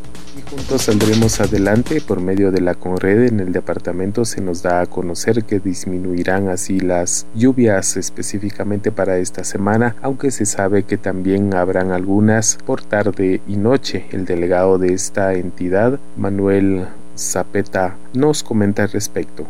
[0.50, 4.86] juntos saldremos adelante por medio de la Conred en el departamento se nos da a
[4.86, 11.54] conocer que disminuirán así las lluvias específicamente para esta semana, aunque se sabe que también
[11.54, 14.06] habrán algunas por tarde y noche.
[14.12, 16.86] El delegado de esta entidad, Manuel
[17.18, 19.46] Zapeta, nos comenta al respecto.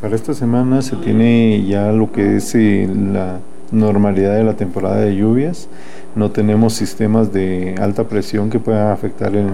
[0.00, 3.38] Para esta semana se tiene ya lo que es eh, la
[3.72, 5.68] normalidad de la temporada de lluvias.
[6.14, 9.48] No tenemos sistemas de alta presión que puedan afectar el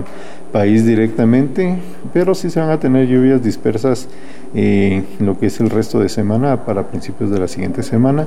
[0.53, 1.79] país directamente,
[2.13, 4.09] pero sí se van a tener lluvias dispersas
[4.55, 8.27] eh, lo que es el resto de semana para principios de la siguiente semana.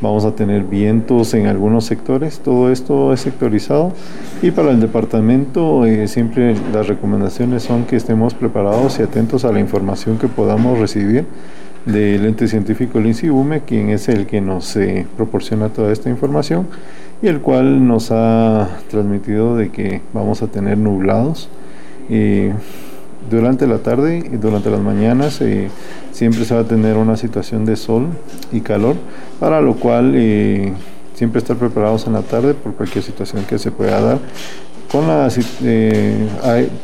[0.00, 3.92] Vamos a tener vientos en algunos sectores, todo esto es sectorizado
[4.42, 9.52] y para el departamento eh, siempre las recomendaciones son que estemos preparados y atentos a
[9.52, 11.26] la información que podamos recibir
[11.92, 16.66] del ente científico el INSIBUME, quien es el que nos eh, proporciona toda esta información
[17.22, 21.48] y el cual nos ha transmitido de que vamos a tener nublados
[22.08, 22.52] eh,
[23.30, 25.68] durante la tarde y durante las mañanas eh,
[26.12, 28.06] siempre se va a tener una situación de sol
[28.52, 28.96] y calor,
[29.38, 30.72] para lo cual eh,
[31.14, 34.18] siempre estar preparados en la tarde por cualquier situación que se pueda dar.
[34.90, 35.28] Con la,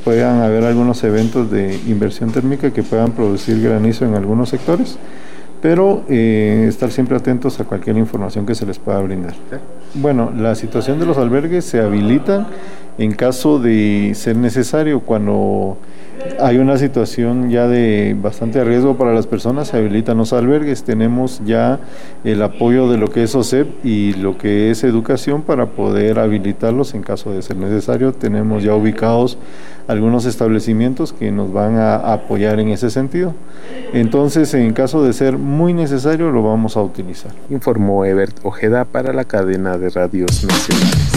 [0.04, 4.98] puedan haber algunos eventos de inversión térmica que puedan producir granizo en algunos sectores
[5.64, 9.32] pero eh, estar siempre atentos a cualquier información que se les pueda brindar.
[9.96, 12.48] Bueno, la situación de los albergues se habilita
[12.98, 15.78] en caso de ser necesario cuando
[16.40, 21.42] hay una situación ya de bastante riesgo para las personas, se habilitan los albergues, tenemos
[21.44, 21.80] ya
[22.24, 26.94] el apoyo de lo que es OSEP y lo que es educación para poder habilitarlos
[26.94, 28.12] en caso de ser necesario.
[28.12, 29.38] Tenemos ya ubicados
[29.86, 33.34] algunos establecimientos que nos van a apoyar en ese sentido.
[33.92, 37.32] Entonces, en caso de ser muy necesario, lo vamos a utilizar.
[37.50, 41.13] Informó Ebert Ojeda para la cadena de radios nacionales.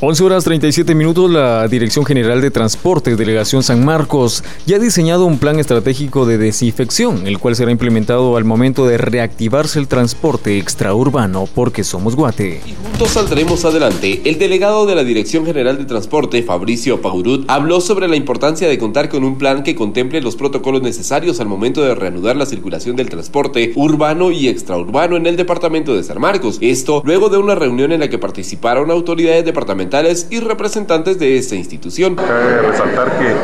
[0.00, 5.26] 11 horas 37 minutos, la Dirección General de Transporte, Delegación San Marcos, ya ha diseñado
[5.26, 10.56] un plan estratégico de desinfección, el cual será implementado al momento de reactivarse el transporte
[10.56, 12.60] extraurbano porque somos Guate.
[12.64, 14.22] Y juntos saldremos adelante.
[14.24, 18.78] El delegado de la Dirección General de Transporte, Fabricio Paurut, habló sobre la importancia de
[18.78, 22.94] contar con un plan que contemple los protocolos necesarios al momento de reanudar la circulación
[22.94, 26.58] del transporte urbano y extraurbano en el departamento de San Marcos.
[26.60, 29.87] Esto luego de una reunión en la que participaron autoridades departamentales
[30.30, 32.14] y representantes de esta institución.
[32.14, 33.34] Cabe resaltar que,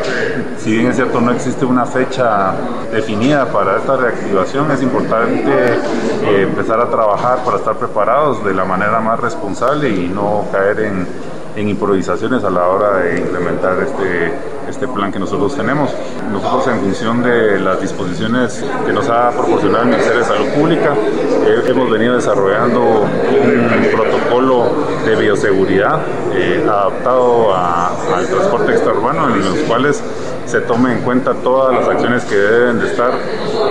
[0.63, 2.53] si bien es cierto, no existe una fecha
[2.91, 8.63] definida para esta reactivación, es importante eh, empezar a trabajar para estar preparados de la
[8.63, 11.07] manera más responsable y no caer en,
[11.55, 14.31] en improvisaciones a la hora de implementar este
[14.69, 15.91] este plan que nosotros tenemos.
[16.31, 20.93] Nosotros en función de las disposiciones que nos ha proporcionado el Ministerio de Salud Pública,
[20.93, 24.71] eh, hemos venido desarrollando un protocolo
[25.05, 26.01] de bioseguridad
[26.33, 30.03] eh, adaptado al transporte extraurbano en los cuales
[30.45, 33.11] se tome en cuenta todas las acciones que deben de estar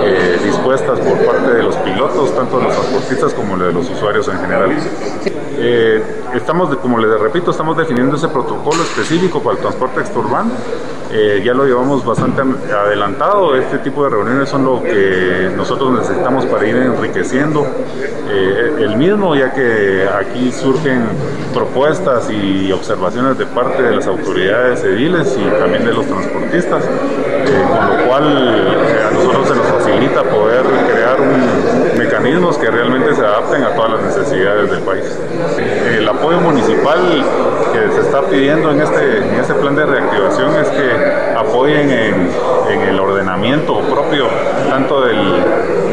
[0.02, 4.28] eh, dispuestas por parte de los pilotos, tanto de los transportistas como de los usuarios
[4.28, 4.70] en general.
[5.56, 6.02] Eh,
[6.34, 10.50] estamos, como les repito, estamos definiendo ese protocolo específico para el transporte exturbano.
[11.12, 13.54] Eh, ya lo llevamos bastante adelantado.
[13.54, 17.64] Este tipo de reuniones son lo que nosotros necesitamos para ir enriqueciendo
[18.28, 21.04] eh, el mismo, ya que aquí surgen
[21.52, 27.96] propuestas y observaciones de parte de las autoridades ediles y también de los transportistas, con
[27.98, 30.62] lo cual a nosotros se nos facilita poder
[30.92, 31.19] crear
[31.96, 35.19] mecanismos que realmente se adapten a todas las necesidades del país.
[35.96, 37.00] El apoyo municipal
[37.73, 42.31] que se está pidiendo en este, en este plan de reactivación es que apoyen en,
[42.71, 44.27] en el ordenamiento propio
[44.69, 45.19] tanto del,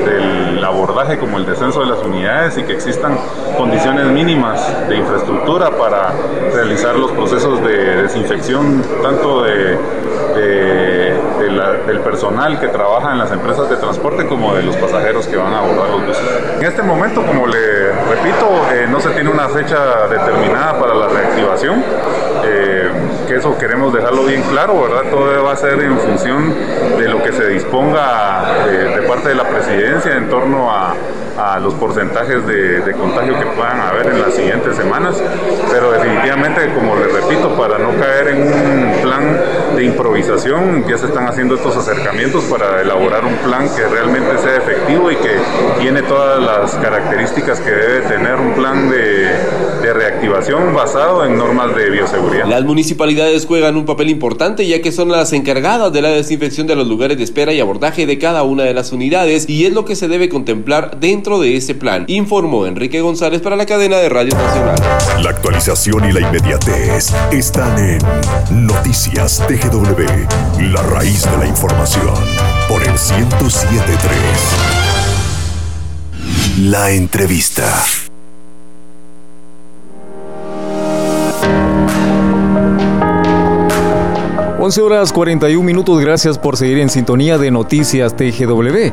[0.06, 3.18] del abordaje como el descenso de las unidades y que existan
[3.58, 6.14] condiciones mínimas de infraestructura para
[6.54, 9.78] realizar los procesos de desinfección tanto de,
[10.36, 15.54] del personal que trabaja en las empresas de transporte como de los pasajeros que van
[15.54, 16.24] a abordar los buses.
[16.60, 21.08] En este momento, como le repito, eh, no se tiene una fecha determinada para la
[21.08, 21.84] reactivación.
[22.44, 22.90] Eh,
[23.28, 25.10] que eso queremos dejarlo bien claro, ¿verdad?
[25.10, 26.54] Todo va a ser en función
[26.98, 30.96] de lo que se disponga de, de parte de la presidencia en torno a,
[31.38, 35.16] a los porcentajes de, de, contagio que puedan haber en las siguientes semanas,
[35.72, 39.40] pero definitivamente, como les repito, para no caer en un plan
[39.76, 44.58] de improvisación, ya se están haciendo estos acercamientos para elaborar un plan que realmente sea
[44.58, 45.38] efectivo y que
[45.80, 49.30] tiene todas las características que debe tener un plan de,
[49.82, 52.46] de reactivación basado en normas de bioseguridad.
[52.48, 56.76] Las municipalidades juegan un papel importante ya que son las encargadas de la desinfección de
[56.76, 59.86] los lugares de espera y abordaje de cada una de las unidades y es lo
[59.86, 64.10] que se debe contemplar dentro de ese plan, informó Enrique González para la cadena de
[64.10, 64.76] Radio Nacional.
[65.24, 68.00] La actualización y la inmediatez están en
[68.66, 72.16] Noticias TGW, la raíz de la información,
[72.68, 74.10] por el 1073.
[76.58, 78.11] La entrevista.
[84.64, 88.92] 11 horas 41 minutos, gracias por seguir en sintonía de Noticias TGW.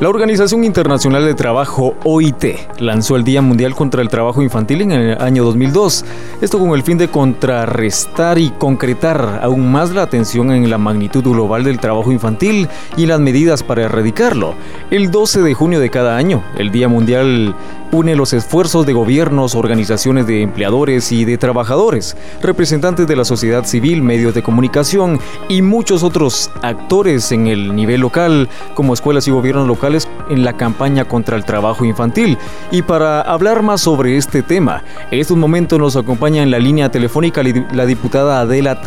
[0.00, 4.92] La Organización Internacional de Trabajo, OIT, lanzó el Día Mundial contra el Trabajo Infantil en
[4.92, 6.06] el año 2002.
[6.40, 11.22] Esto con el fin de contrarrestar y concretar aún más la atención en la magnitud
[11.22, 14.54] global del trabajo infantil y las medidas para erradicarlo.
[14.90, 17.54] El 12 de junio de cada año, el Día Mundial
[17.92, 23.64] une los esfuerzos de gobiernos, organizaciones de empleadores y de trabajadores, representantes de la sociedad
[23.64, 25.18] civil, medios de comunicación
[25.48, 30.56] y muchos otros actores en el nivel local, como escuelas y gobiernos locales, en la
[30.56, 32.38] campaña contra el trabajo infantil.
[32.70, 36.90] Y para hablar más sobre este tema, en estos momentos nos acompaña en la línea
[36.90, 38.80] telefónica la diputada Adela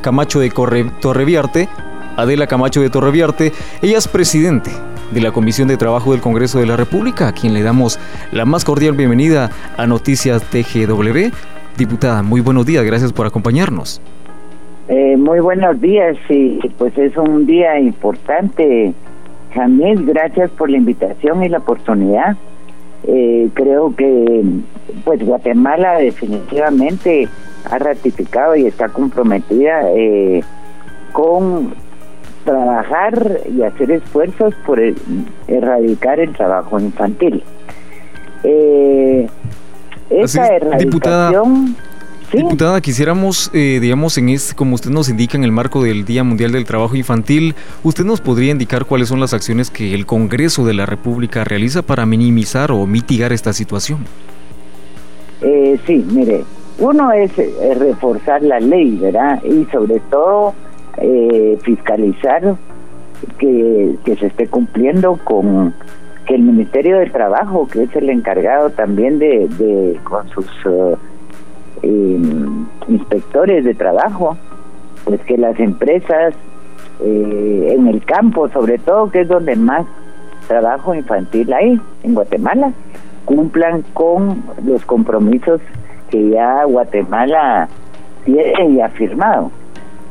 [0.00, 1.68] Camacho de Torreviarte.
[2.16, 4.72] Adela Camacho de Torreviarte, ella es presidente
[5.10, 7.98] de la Comisión de Trabajo del Congreso de la República, a quien le damos
[8.32, 11.30] la más cordial bienvenida a Noticias TGW.
[11.76, 14.00] Diputada, muy buenos días, gracias por acompañarnos.
[14.88, 18.94] Eh, muy buenos días, y pues es un día importante.
[19.54, 22.36] Jamil, gracias por la invitación y la oportunidad.
[23.06, 24.42] Eh, creo que
[25.04, 27.28] pues Guatemala definitivamente
[27.70, 30.42] ha ratificado y está comprometida eh,
[31.12, 31.74] con
[32.48, 34.80] trabajar y hacer esfuerzos por
[35.48, 37.42] erradicar el trabajo infantil.
[38.42, 39.28] Eh,
[40.08, 41.76] esa erradicación...
[42.32, 46.24] Diputada, quisiéramos, eh, digamos, en este, como usted nos indica en el marco del Día
[46.24, 50.66] Mundial del Trabajo Infantil, ¿usted nos podría indicar cuáles son las acciones que el Congreso
[50.66, 54.00] de la República realiza para minimizar o mitigar esta situación?
[55.40, 56.44] Eh, sí, mire,
[56.78, 57.32] uno es
[57.78, 59.42] reforzar la ley, ¿verdad?
[59.42, 60.54] Y sobre todo
[61.00, 62.56] eh, fiscalizar
[63.38, 65.74] que, se esté cumpliendo con
[66.26, 70.46] que el Ministerio del Trabajo, que es el encargado también de, de con sus
[71.82, 72.18] eh,
[72.88, 74.36] inspectores de trabajo,
[75.04, 76.34] pues que las empresas
[77.00, 79.86] eh, en el campo, sobre todo, que es donde más
[80.48, 82.72] trabajo infantil hay en Guatemala,
[83.24, 85.60] cumplan con los compromisos
[86.10, 87.68] que ya Guatemala
[88.24, 89.50] tiene y ha firmado.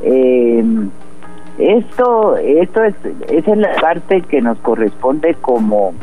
[0.04, 0.64] Eh,
[1.58, 2.96] esto, esto es,
[3.30, 5.94] esa es la parte que nos corresponde como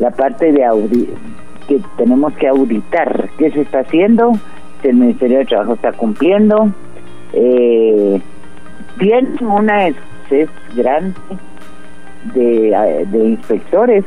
[0.00, 0.64] la parte de
[1.68, 4.32] que tenemos que auditar qué se está haciendo,
[4.82, 6.70] si el Ministerio de Trabajo está cumpliendo.
[7.32, 8.20] Eh,
[9.40, 11.14] una escasez grande
[12.34, 14.04] de, de inspectores,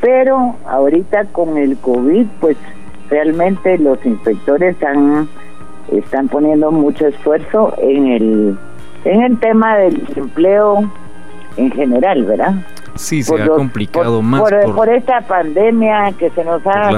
[0.00, 2.56] pero ahorita con el COVID, pues
[3.08, 5.28] realmente los inspectores han
[5.92, 8.58] están poniendo mucho esfuerzo en el
[9.04, 10.90] en el tema del empleo
[11.56, 12.54] en general, ¿verdad?
[12.96, 16.90] Sí, se ha complicado más por, esta pandemia que se nos ha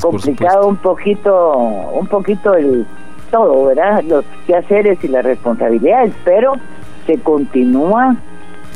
[0.00, 1.52] complicado un poquito,
[1.92, 2.84] un poquito el
[3.30, 4.02] todo, ¿verdad?
[4.02, 6.54] Los quehaceres y las responsabilidades, pero
[7.06, 8.16] se continúa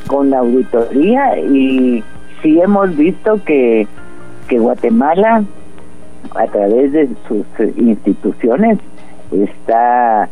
[0.07, 2.03] con la auditoría y
[2.43, 3.87] sí hemos visto que,
[4.49, 5.45] que Guatemala,
[6.35, 7.45] a través de sus
[7.77, 8.79] instituciones,
[9.33, 10.29] está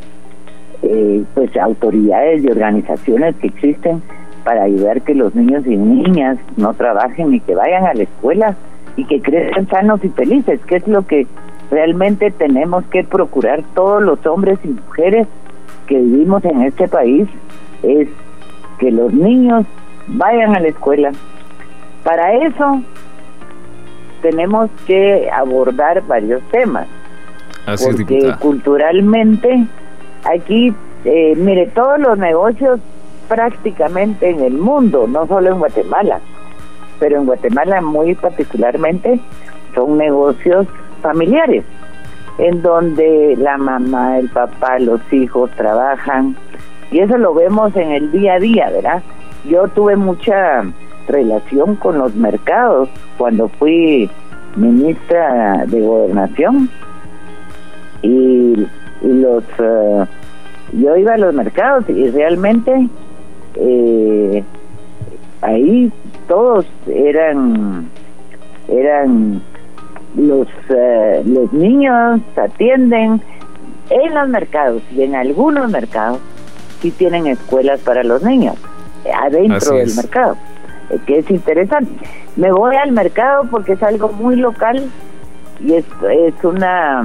[0.82, 4.02] eh, pues autoridades y organizaciones que existen
[4.44, 8.56] para ayudar que los niños y niñas no trabajen y que vayan a la escuela
[8.96, 11.26] y que crezcan sanos y felices, que es lo que
[11.70, 15.26] realmente tenemos que procurar todos los hombres y mujeres
[15.86, 17.28] que vivimos en este país,
[17.82, 18.08] es
[18.78, 19.66] que los niños
[20.06, 21.12] vayan a la escuela.
[22.04, 22.82] Para eso
[24.22, 26.86] tenemos que abordar varios temas.
[27.66, 29.66] Porque culturalmente
[30.24, 30.72] aquí,
[31.04, 32.80] eh, mire, todos los negocios
[33.28, 36.20] prácticamente en el mundo, no solo en Guatemala,
[36.98, 39.20] pero en Guatemala muy particularmente
[39.74, 40.66] son negocios
[41.02, 41.64] familiares,
[42.38, 46.36] en donde la mamá, el papá, los hijos trabajan,
[46.90, 49.02] y eso lo vemos en el día a día, ¿verdad?
[49.44, 50.62] Yo tuve mucha
[51.08, 52.88] relación con los mercados
[53.18, 54.10] cuando fui
[54.56, 56.70] ministra de gobernación
[58.02, 58.66] y,
[59.02, 60.04] los eh,
[60.72, 62.88] yo iba a los mercados y realmente
[63.54, 64.42] eh,
[65.42, 65.92] ahí
[66.26, 67.88] todos eran
[68.68, 69.42] eran
[70.16, 73.20] los eh, los niños atienden
[73.90, 76.18] en los mercados y en algunos mercados
[76.80, 78.56] sí tienen escuelas para los niños
[79.14, 80.36] adentro del mercado
[80.90, 81.90] eh, que es interesante.
[82.36, 84.88] Me voy al mercado porque es algo muy local
[85.60, 87.02] y es, es una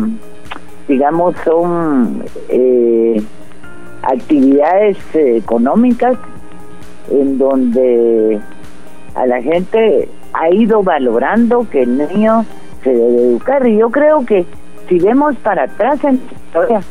[0.92, 3.24] digamos son eh,
[4.04, 6.18] actividades económicas
[7.10, 8.42] en donde
[9.16, 12.46] a la gente ha ido valorando que el niño
[12.84, 13.66] se debe educar.
[13.66, 14.46] Y yo creo que
[14.89, 16.82] si vemos para atrás en la historia,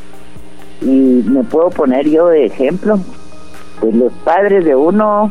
[0.81, 2.99] y me puedo poner yo de ejemplo,
[3.81, 5.31] pues los padres de uno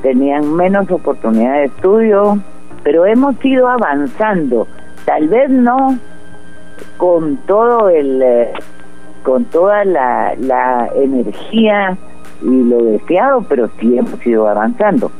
[0.00, 2.38] tenían menos oportunidad de estudio,
[2.82, 4.66] pero hemos ido avanzando,
[5.04, 5.98] tal vez no
[6.96, 8.52] con todo el eh,
[9.22, 11.96] con toda la, la energía
[12.42, 15.10] y lo deseado, pero sí hemos ido avanzando.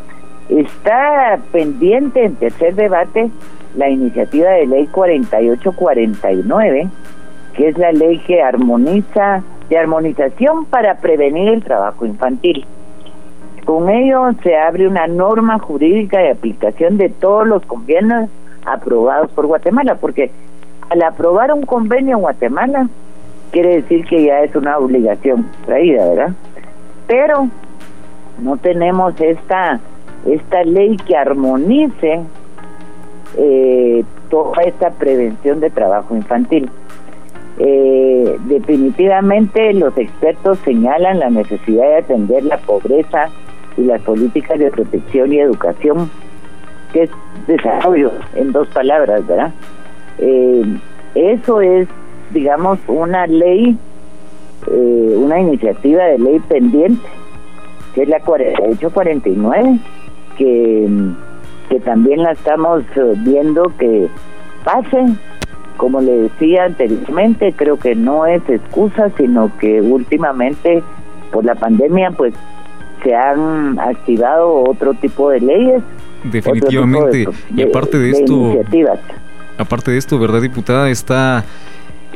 [0.48, 3.30] Está pendiente en tercer debate
[3.76, 6.88] la iniciativa de ley 4849,
[7.54, 12.64] que es la ley que armoniza, de armonización para prevenir el trabajo infantil.
[13.64, 18.30] Con ello se abre una norma jurídica de aplicación de todos los convenios
[18.64, 20.30] aprobados por Guatemala, porque
[20.90, 22.88] al aprobar un convenio en Guatemala,
[23.50, 26.30] quiere decir que ya es una obligación traída, ¿verdad?
[27.06, 27.48] Pero
[28.42, 29.80] no tenemos esta,
[30.26, 32.20] esta ley que armonice
[33.36, 36.70] eh, toda esta prevención de trabajo infantil.
[37.58, 43.30] Eh, definitivamente los expertos señalan la necesidad de atender la pobreza
[43.78, 46.10] y las políticas de protección y educación,
[46.92, 47.10] que es
[47.46, 49.52] desarrollo en dos palabras, ¿verdad?
[50.18, 50.62] Eh,
[51.14, 51.88] eso es,
[52.32, 53.76] digamos, una ley,
[54.68, 57.06] una iniciativa de ley pendiente
[57.96, 59.78] que es la 4849,
[60.36, 60.86] que,
[61.70, 64.08] que también la estamos eh, viendo que
[64.64, 65.06] pase.
[65.78, 70.82] Como le decía anteriormente, creo que no es excusa, sino que últimamente
[71.32, 72.34] por la pandemia pues
[73.02, 75.82] se han activado otro tipo de leyes.
[76.24, 77.26] Definitivamente.
[77.54, 78.52] y aparte de, esto,
[79.58, 80.90] aparte de esto, ¿verdad, diputada?
[80.90, 81.44] Está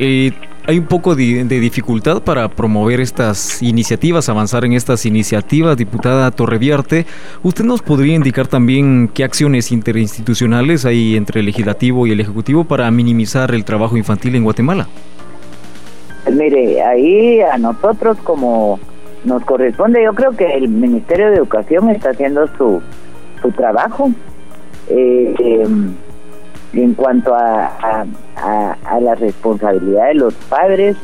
[0.03, 0.32] eh,
[0.66, 7.07] hay un poco de, dificultad para promover estas iniciativas, avanzar en estas iniciativas, diputada Torreviarte.
[7.43, 12.64] ¿Usted nos podría indicar también qué acciones interinstitucionales hay entre el legislativo y el ejecutivo
[12.64, 14.86] para minimizar el trabajo infantil en Guatemala?
[16.30, 18.78] Mire, ahí a nosotros como
[19.24, 22.80] nos corresponde, yo creo que el Ministerio de Educación está haciendo su,
[23.43, 24.11] su trabajo.
[24.88, 25.95] Eh, em,
[26.73, 28.07] en cuanto a,
[28.37, 30.97] a, la responsabilidad de los padres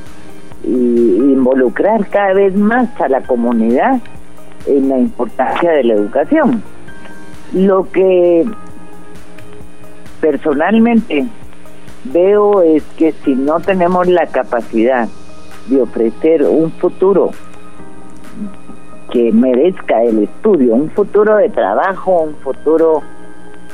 [0.64, 4.00] y involucrar cada vez más a la comunidad
[4.66, 6.62] en la importancia de la educación.
[7.52, 8.44] Lo que
[10.20, 11.26] personalmente
[12.04, 15.08] veo es que si no tenemos la capacidad
[15.68, 17.30] de ofrecer un futuro
[19.10, 23.02] que merezca el estudio, un futuro de trabajo, un futuro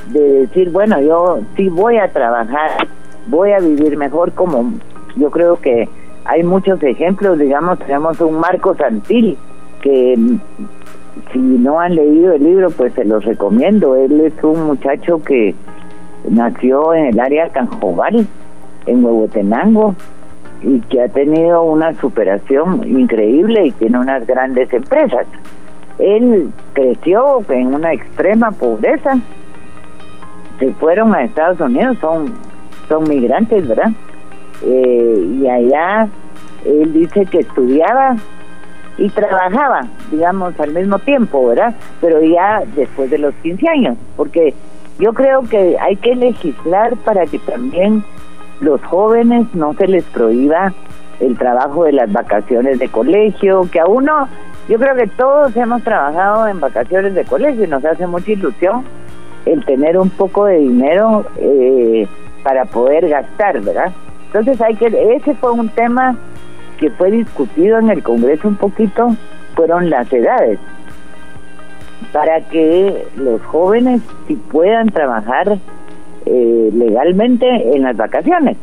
[0.09, 2.89] de decir, bueno, yo sí voy a trabajar,
[3.27, 4.73] voy a vivir mejor como
[5.17, 5.89] yo creo que
[6.25, 9.37] hay muchos ejemplos, digamos, tenemos un Marco Santil
[9.81, 10.39] que mm,
[11.33, 13.97] si no han leído el libro, pues se los recomiendo.
[13.97, 15.55] Él es un muchacho que
[16.29, 18.27] nació en el área Canjobal,
[18.87, 19.95] en Huehuetenango,
[20.63, 25.27] y que ha tenido una superación increíble y tiene unas grandes empresas.
[25.99, 29.19] Él creció en una extrema pobreza,
[30.63, 32.33] se fueron a Estados Unidos, son,
[32.89, 33.91] son migrantes, ¿verdad?
[34.65, 36.09] Eh, y allá
[36.65, 38.17] él dice que estudiaba
[38.97, 41.75] y trabajaba, digamos, al mismo tiempo, ¿verdad?
[42.01, 44.55] Pero ya después de los 15 años, porque
[45.01, 48.05] yo creo que hay que legislar para que también
[48.61, 50.73] los jóvenes no se les prohíba
[51.19, 54.29] el trabajo de las vacaciones de colegio, que a uno,
[54.69, 58.85] yo creo que todos hemos trabajado en vacaciones de colegio y nos hace mucha ilusión
[59.47, 62.07] el tener un poco de dinero eh,
[62.43, 63.93] para poder gastar, ¿verdad?
[64.27, 66.17] Entonces hay que, ese fue un tema
[66.79, 69.15] que fue discutido en el Congreso un poquito,
[69.55, 70.59] fueron las edades,
[72.13, 75.59] para que los jóvenes si puedan trabajar
[76.27, 78.57] eh, legalmente en las vacaciones,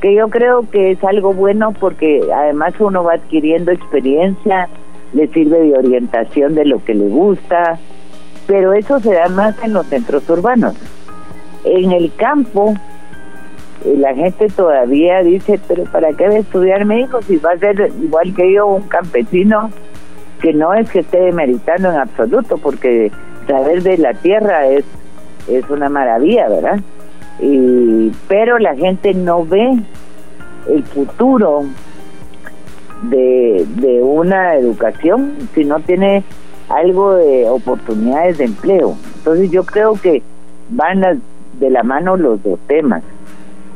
[0.00, 4.68] que yo creo que es algo bueno porque además uno va adquiriendo experiencia,
[5.12, 7.78] le sirve de orientación de lo que le gusta,
[8.48, 10.74] pero eso se da más en los centros urbanos.
[11.64, 12.74] En el campo,
[13.84, 17.52] eh, la gente todavía dice, pero ¿para qué va a estudiar mi hijo si va
[17.52, 19.70] a ser igual que yo, un campesino?
[20.40, 23.12] Que no es que esté demeritando en absoluto, porque
[23.46, 24.86] saber de la tierra es,
[25.46, 26.80] es una maravilla, ¿verdad?
[27.40, 29.78] Y, pero la gente no ve
[30.70, 31.64] el futuro
[33.02, 36.24] de, de una educación si no tiene
[36.68, 38.96] algo de oportunidades de empleo.
[39.16, 40.22] Entonces yo creo que
[40.70, 41.22] van
[41.58, 43.02] de la mano los dos temas.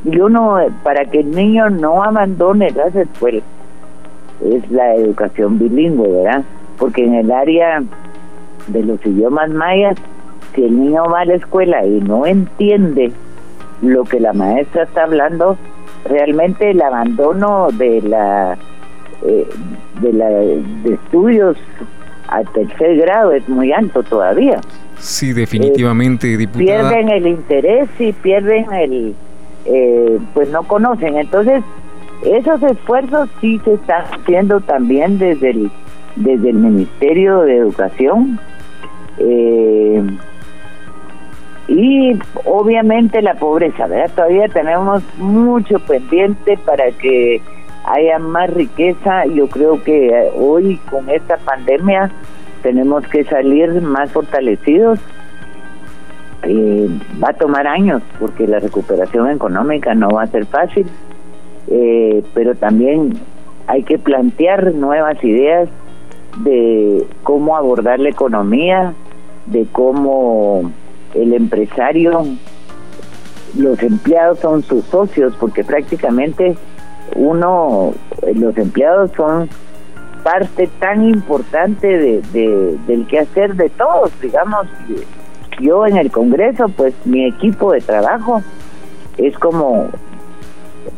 [0.05, 3.43] Y uno, para que el niño no abandone las escuelas,
[4.43, 6.43] es la educación bilingüe, ¿verdad?
[6.77, 7.81] Porque en el área
[8.67, 9.95] de los idiomas mayas,
[10.53, 13.11] si el niño va a la escuela y no entiende
[13.81, 15.57] lo que la maestra está hablando,
[16.05, 18.57] realmente el abandono de la
[19.25, 19.47] eh,
[20.01, 21.57] de la de estudios
[22.33, 24.59] al tercer grado es muy alto todavía.
[24.97, 26.89] Sí, definitivamente, eh, diputada.
[26.89, 29.15] Pierden el interés y pierden el,
[29.65, 31.17] eh, pues no conocen.
[31.17, 31.63] Entonces,
[32.25, 35.71] esos esfuerzos sí se están haciendo también desde el,
[36.15, 38.39] desde el Ministerio de Educación.
[39.19, 40.01] Eh,
[41.67, 44.11] y obviamente la pobreza, ¿verdad?
[44.15, 47.41] Todavía tenemos mucho pendiente para que
[47.83, 49.25] haya más riqueza.
[49.25, 52.11] Yo creo que hoy con esta pandemia
[52.61, 54.99] tenemos que salir más fortalecidos.
[56.43, 56.89] Eh,
[57.23, 60.85] va a tomar años porque la recuperación económica no va a ser fácil,
[61.69, 63.13] eh, pero también
[63.67, 65.69] hay que plantear nuevas ideas
[66.39, 68.93] de cómo abordar la economía,
[69.45, 70.71] de cómo
[71.13, 72.25] el empresario,
[73.57, 76.57] los empleados son sus socios, porque prácticamente
[77.15, 77.93] uno,
[78.35, 79.49] los empleados son
[80.23, 84.67] parte tan importante de, del quehacer de todos, digamos.
[85.59, 88.41] Yo en el Congreso, pues mi equipo de trabajo
[89.17, 89.89] es como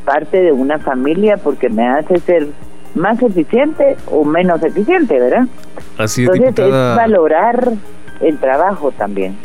[0.06, 2.48] parte de una familia porque me hace ser
[2.94, 5.48] más eficiente o menos eficiente, ¿verdad?
[5.98, 7.74] Así es, Entonces es valorar
[8.22, 9.36] el trabajo también.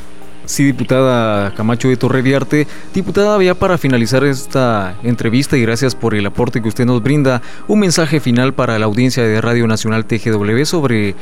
[0.45, 2.67] Sí, diputada Camacho de Torreviarte.
[2.93, 7.41] Diputada, ya para finalizar esta entrevista y gracias por el aporte que usted nos brinda,
[7.69, 11.15] un mensaje final para la audiencia de Radio Nacional TGW sobre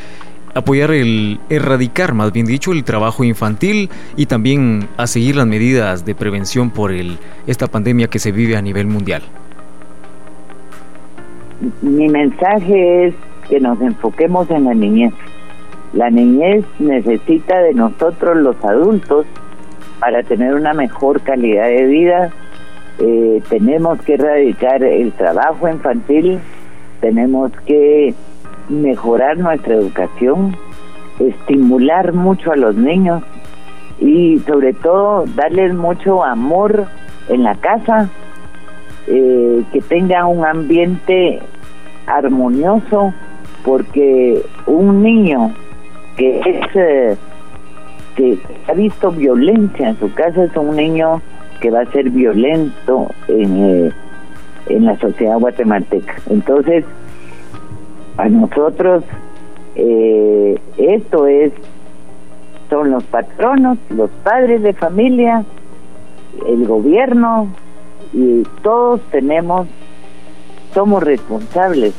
[0.55, 6.05] apoyar el erradicar, más bien dicho, el trabajo infantil y también a seguir las medidas
[6.05, 9.23] de prevención por el, esta pandemia que se vive a nivel mundial.
[11.83, 13.15] Mi mensaje es
[13.49, 15.13] que nos enfoquemos en la niñez
[15.93, 19.27] la niñez necesita de nosotros los adultos
[20.01, 22.31] para tener una mejor calidad de vida.
[22.99, 26.41] Eh, tenemos que erradicar el trabajo infantil,
[27.01, 28.15] tenemos que
[28.69, 30.57] mejorar nuestra educación,
[31.19, 33.23] estimular mucho a los niños
[34.01, 36.87] y sobre todo darles mucho amor
[37.29, 38.09] en la casa,
[39.07, 41.41] eh, que tengan un ambiente
[42.07, 43.13] armonioso,
[43.65, 45.55] porque un niño
[46.19, 47.17] que es
[48.17, 51.23] que ha visto violencia en su casa es un niño
[51.61, 53.93] que va a ser violento en, eh,
[54.69, 56.17] en la sociedad guatemalteca.
[56.29, 56.85] Entonces,
[58.17, 59.05] a nosotros
[59.77, 61.53] eh, esto es
[62.69, 65.45] son los patronos, los padres de familia,
[66.47, 67.49] el gobierno
[68.13, 69.69] y todos tenemos
[70.75, 71.95] somos responsables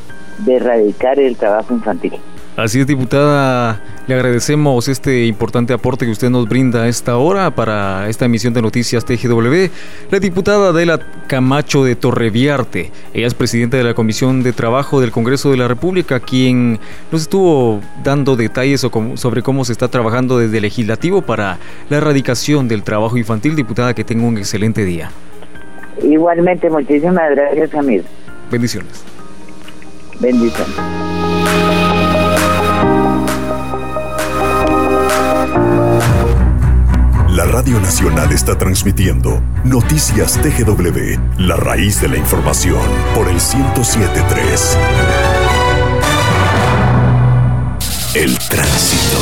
[0.46, 2.14] de erradicar el trabajo infantil.
[2.60, 7.52] Así es, diputada, le agradecemos este importante aporte que usted nos brinda a esta hora
[7.52, 9.70] para esta emisión de Noticias TGW.
[10.12, 15.12] La diputada Adela Camacho de Torreviarte, ella es presidenta de la Comisión de Trabajo del
[15.12, 16.80] Congreso de la República, quien
[17.14, 22.68] nos estuvo dando detalles sobre cómo se está trabajando desde el legislativo para la erradicación
[22.68, 23.56] del trabajo infantil.
[23.56, 25.12] Diputada, que tenga un excelente día.
[26.04, 28.04] Igualmente, muchísimas gracias, Amir.
[28.52, 29.02] Bendiciones.
[30.20, 30.76] Bendiciones.
[37.40, 42.82] La Radio Nacional está transmitiendo Noticias TGW, la raíz de la información,
[43.16, 44.78] por el 1073.
[48.16, 49.18] El tránsito.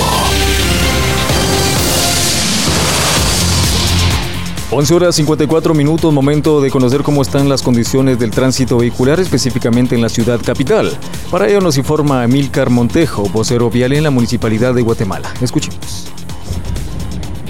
[4.72, 9.94] 11 horas 54 minutos, momento de conocer cómo están las condiciones del tránsito vehicular, específicamente
[9.94, 10.92] en la ciudad capital.
[11.30, 15.32] Para ello nos informa Emilcar Montejo, vocero vial en la Municipalidad de Guatemala.
[15.40, 16.12] Escuchemos.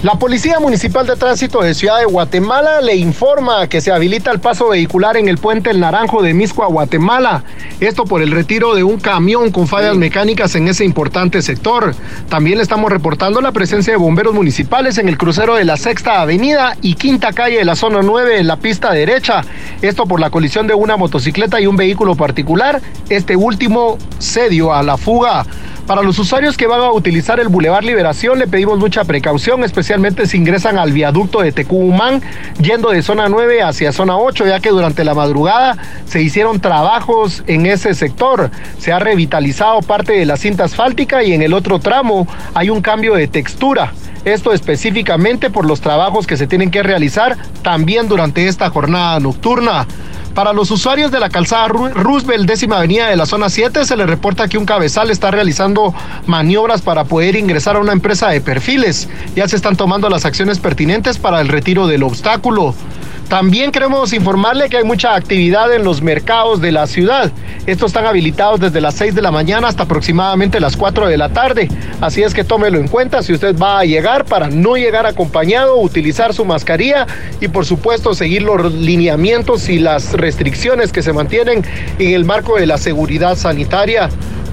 [0.04, 4.38] La Policía Municipal de Tránsito de Ciudad de Guatemala le informa que se habilita el
[4.38, 7.42] paso vehicular en el puente El Naranjo de Misco a Guatemala.
[7.80, 11.96] Esto por el retiro de un camión con fallas mecánicas en ese importante sector.
[12.28, 16.20] También le estamos reportando la presencia de bomberos municipales en el crucero de la Sexta
[16.20, 19.42] Avenida y Quinta Calle de la zona 9 en la pista derecha.
[19.82, 22.80] Esto por la colisión de una motocicleta y un vehículo particular.
[23.08, 25.44] Este último se dio a la fuga.
[25.88, 30.26] Para los usuarios que van a utilizar el Boulevard Liberación le pedimos mucha precaución, especialmente
[30.26, 32.20] si ingresan al viaducto de Tecumán,
[32.60, 37.42] yendo de zona 9 hacia zona 8, ya que durante la madrugada se hicieron trabajos
[37.46, 38.50] en ese sector.
[38.78, 42.82] Se ha revitalizado parte de la cinta asfáltica y en el otro tramo hay un
[42.82, 43.94] cambio de textura.
[44.26, 49.86] Esto específicamente por los trabajos que se tienen que realizar también durante esta jornada nocturna.
[50.38, 54.06] Para los usuarios de la calzada Roosevelt, décima avenida de la zona 7, se les
[54.06, 55.92] reporta que un cabezal está realizando
[56.28, 59.08] maniobras para poder ingresar a una empresa de perfiles.
[59.34, 62.72] Ya se están tomando las acciones pertinentes para el retiro del obstáculo.
[63.28, 67.30] También queremos informarle que hay mucha actividad en los mercados de la ciudad.
[67.66, 71.28] Estos están habilitados desde las 6 de la mañana hasta aproximadamente las 4 de la
[71.28, 71.68] tarde.
[72.00, 75.78] Así es que tómelo en cuenta si usted va a llegar para no llegar acompañado,
[75.78, 77.06] utilizar su mascarilla
[77.38, 81.62] y por supuesto seguir los lineamientos y las restricciones que se mantienen
[81.98, 84.08] en el marco de la seguridad sanitaria.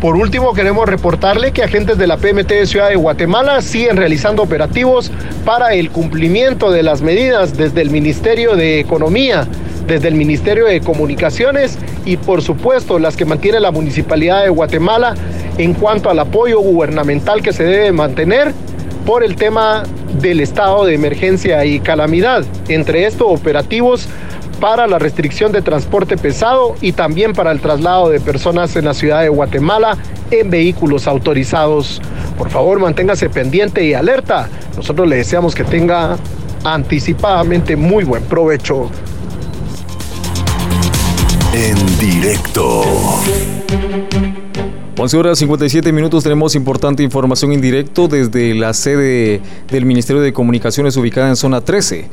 [0.06, 4.44] Por último, queremos reportarle que agentes de la PMT de Ciudad de Guatemala siguen realizando
[4.44, 5.12] operativos
[5.46, 9.48] para el cumplimiento de las medidas desde el Ministerio de Economía,
[9.88, 15.16] desde el Ministerio de Comunicaciones y por supuesto las que mantiene la Municipalidad de Guatemala
[15.58, 18.54] en cuanto al apoyo gubernamental que se debe mantener
[19.08, 19.86] por el tema
[20.22, 22.46] del estado de emergencia y calamidad.
[22.68, 24.08] Entre estos operativos
[24.60, 28.94] para la restricción de transporte pesado y también para el traslado de personas en la
[28.94, 29.98] ciudad de Guatemala
[30.32, 32.02] en vehículos autorizados.
[32.38, 34.50] Por favor, manténgase pendiente y alerta.
[34.76, 36.18] Nosotros le deseamos que tenga
[36.64, 38.90] anticipadamente muy buen provecho.
[41.54, 42.84] En directo.
[44.98, 50.34] 11 horas 57 minutos tenemos importante información en directo desde la sede del Ministerio de
[50.34, 52.08] Comunicaciones ubicada en zona 13.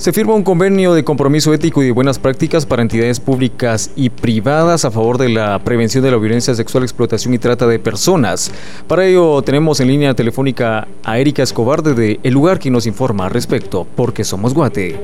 [0.00, 4.08] Se firma un convenio de compromiso ético y de buenas prácticas para entidades públicas y
[4.08, 8.50] privadas a favor de la prevención de la violencia sexual, explotación y trata de personas.
[8.88, 13.26] Para ello tenemos en línea telefónica a Erika Escobar desde el lugar que nos informa
[13.26, 14.98] al respecto, porque somos Guate.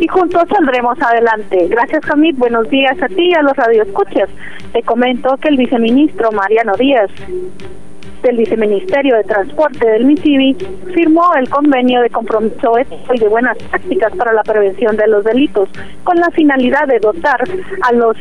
[0.00, 1.68] Y juntos saldremos adelante.
[1.68, 2.34] Gracias, Jamid.
[2.38, 4.30] Buenos días a ti y a los radioescuchas.
[4.72, 7.08] Te comento que el viceministro Mariano Díaz
[8.22, 10.56] del Viceministerio de Transporte del MISIBI
[10.94, 15.24] firmó el convenio de compromiso ético y de buenas prácticas para la prevención de los
[15.24, 15.68] delitos,
[16.04, 17.42] con la finalidad de dotar
[17.82, 18.16] a los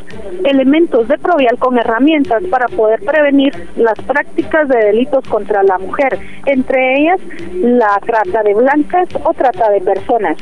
[0.45, 6.17] elementos de Provial con herramientas para poder prevenir las prácticas de delitos contra la mujer,
[6.45, 7.19] entre ellas
[7.53, 10.37] la trata de blancas o trata de personas.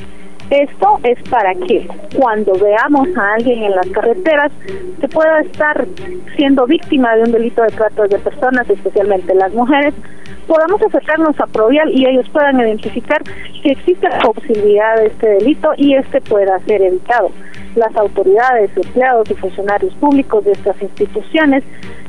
[0.50, 4.52] Esto es para que cuando veamos a alguien en las carreteras
[5.02, 5.86] se pueda estar
[6.38, 9.94] siendo víctima de un delito de trata de personas, especialmente las mujeres,
[10.48, 13.22] podamos acercarnos a Provial y ellos puedan identificar
[13.62, 17.30] que existe la posibilidad de este delito y este pueda ser evitado.
[17.76, 21.66] Las autoridades, empleados y funcionarios públicos de estas instituciones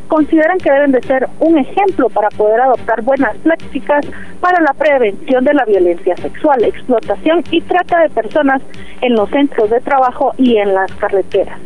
[0.09, 4.05] consideran que deben de ser un ejemplo para poder adoptar buenas prácticas
[4.41, 8.63] para la prevención de la violencia sexual, explotación y trata de personas
[9.03, 11.59] en los centros de trabajo y en las carreteras.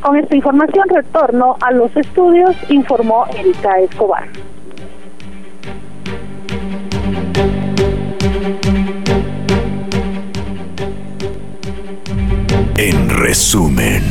[0.00, 4.28] Con esta información retorno a los estudios, informó Erika Escobar.
[12.76, 14.02] En resumen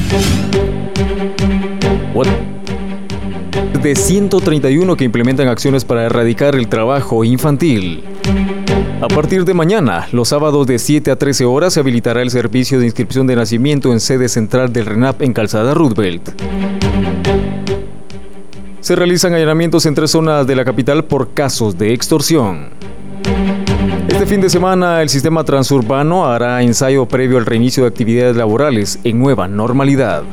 [3.81, 8.03] de 131 que implementan acciones para erradicar el trabajo infantil.
[9.01, 12.79] A partir de mañana, los sábados de 7 a 13 horas, se habilitará el servicio
[12.79, 16.29] de inscripción de nacimiento en sede central del RENAP en Calzada Roosevelt.
[18.81, 22.69] Se realizan allanamientos en tres zonas de la capital por casos de extorsión.
[24.07, 28.99] Este fin de semana, el sistema transurbano hará ensayo previo al reinicio de actividades laborales
[29.03, 30.23] en nueva normalidad.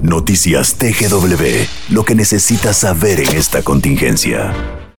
[0.00, 4.81] Noticias TGW, lo que necesitas saber en esta contingencia.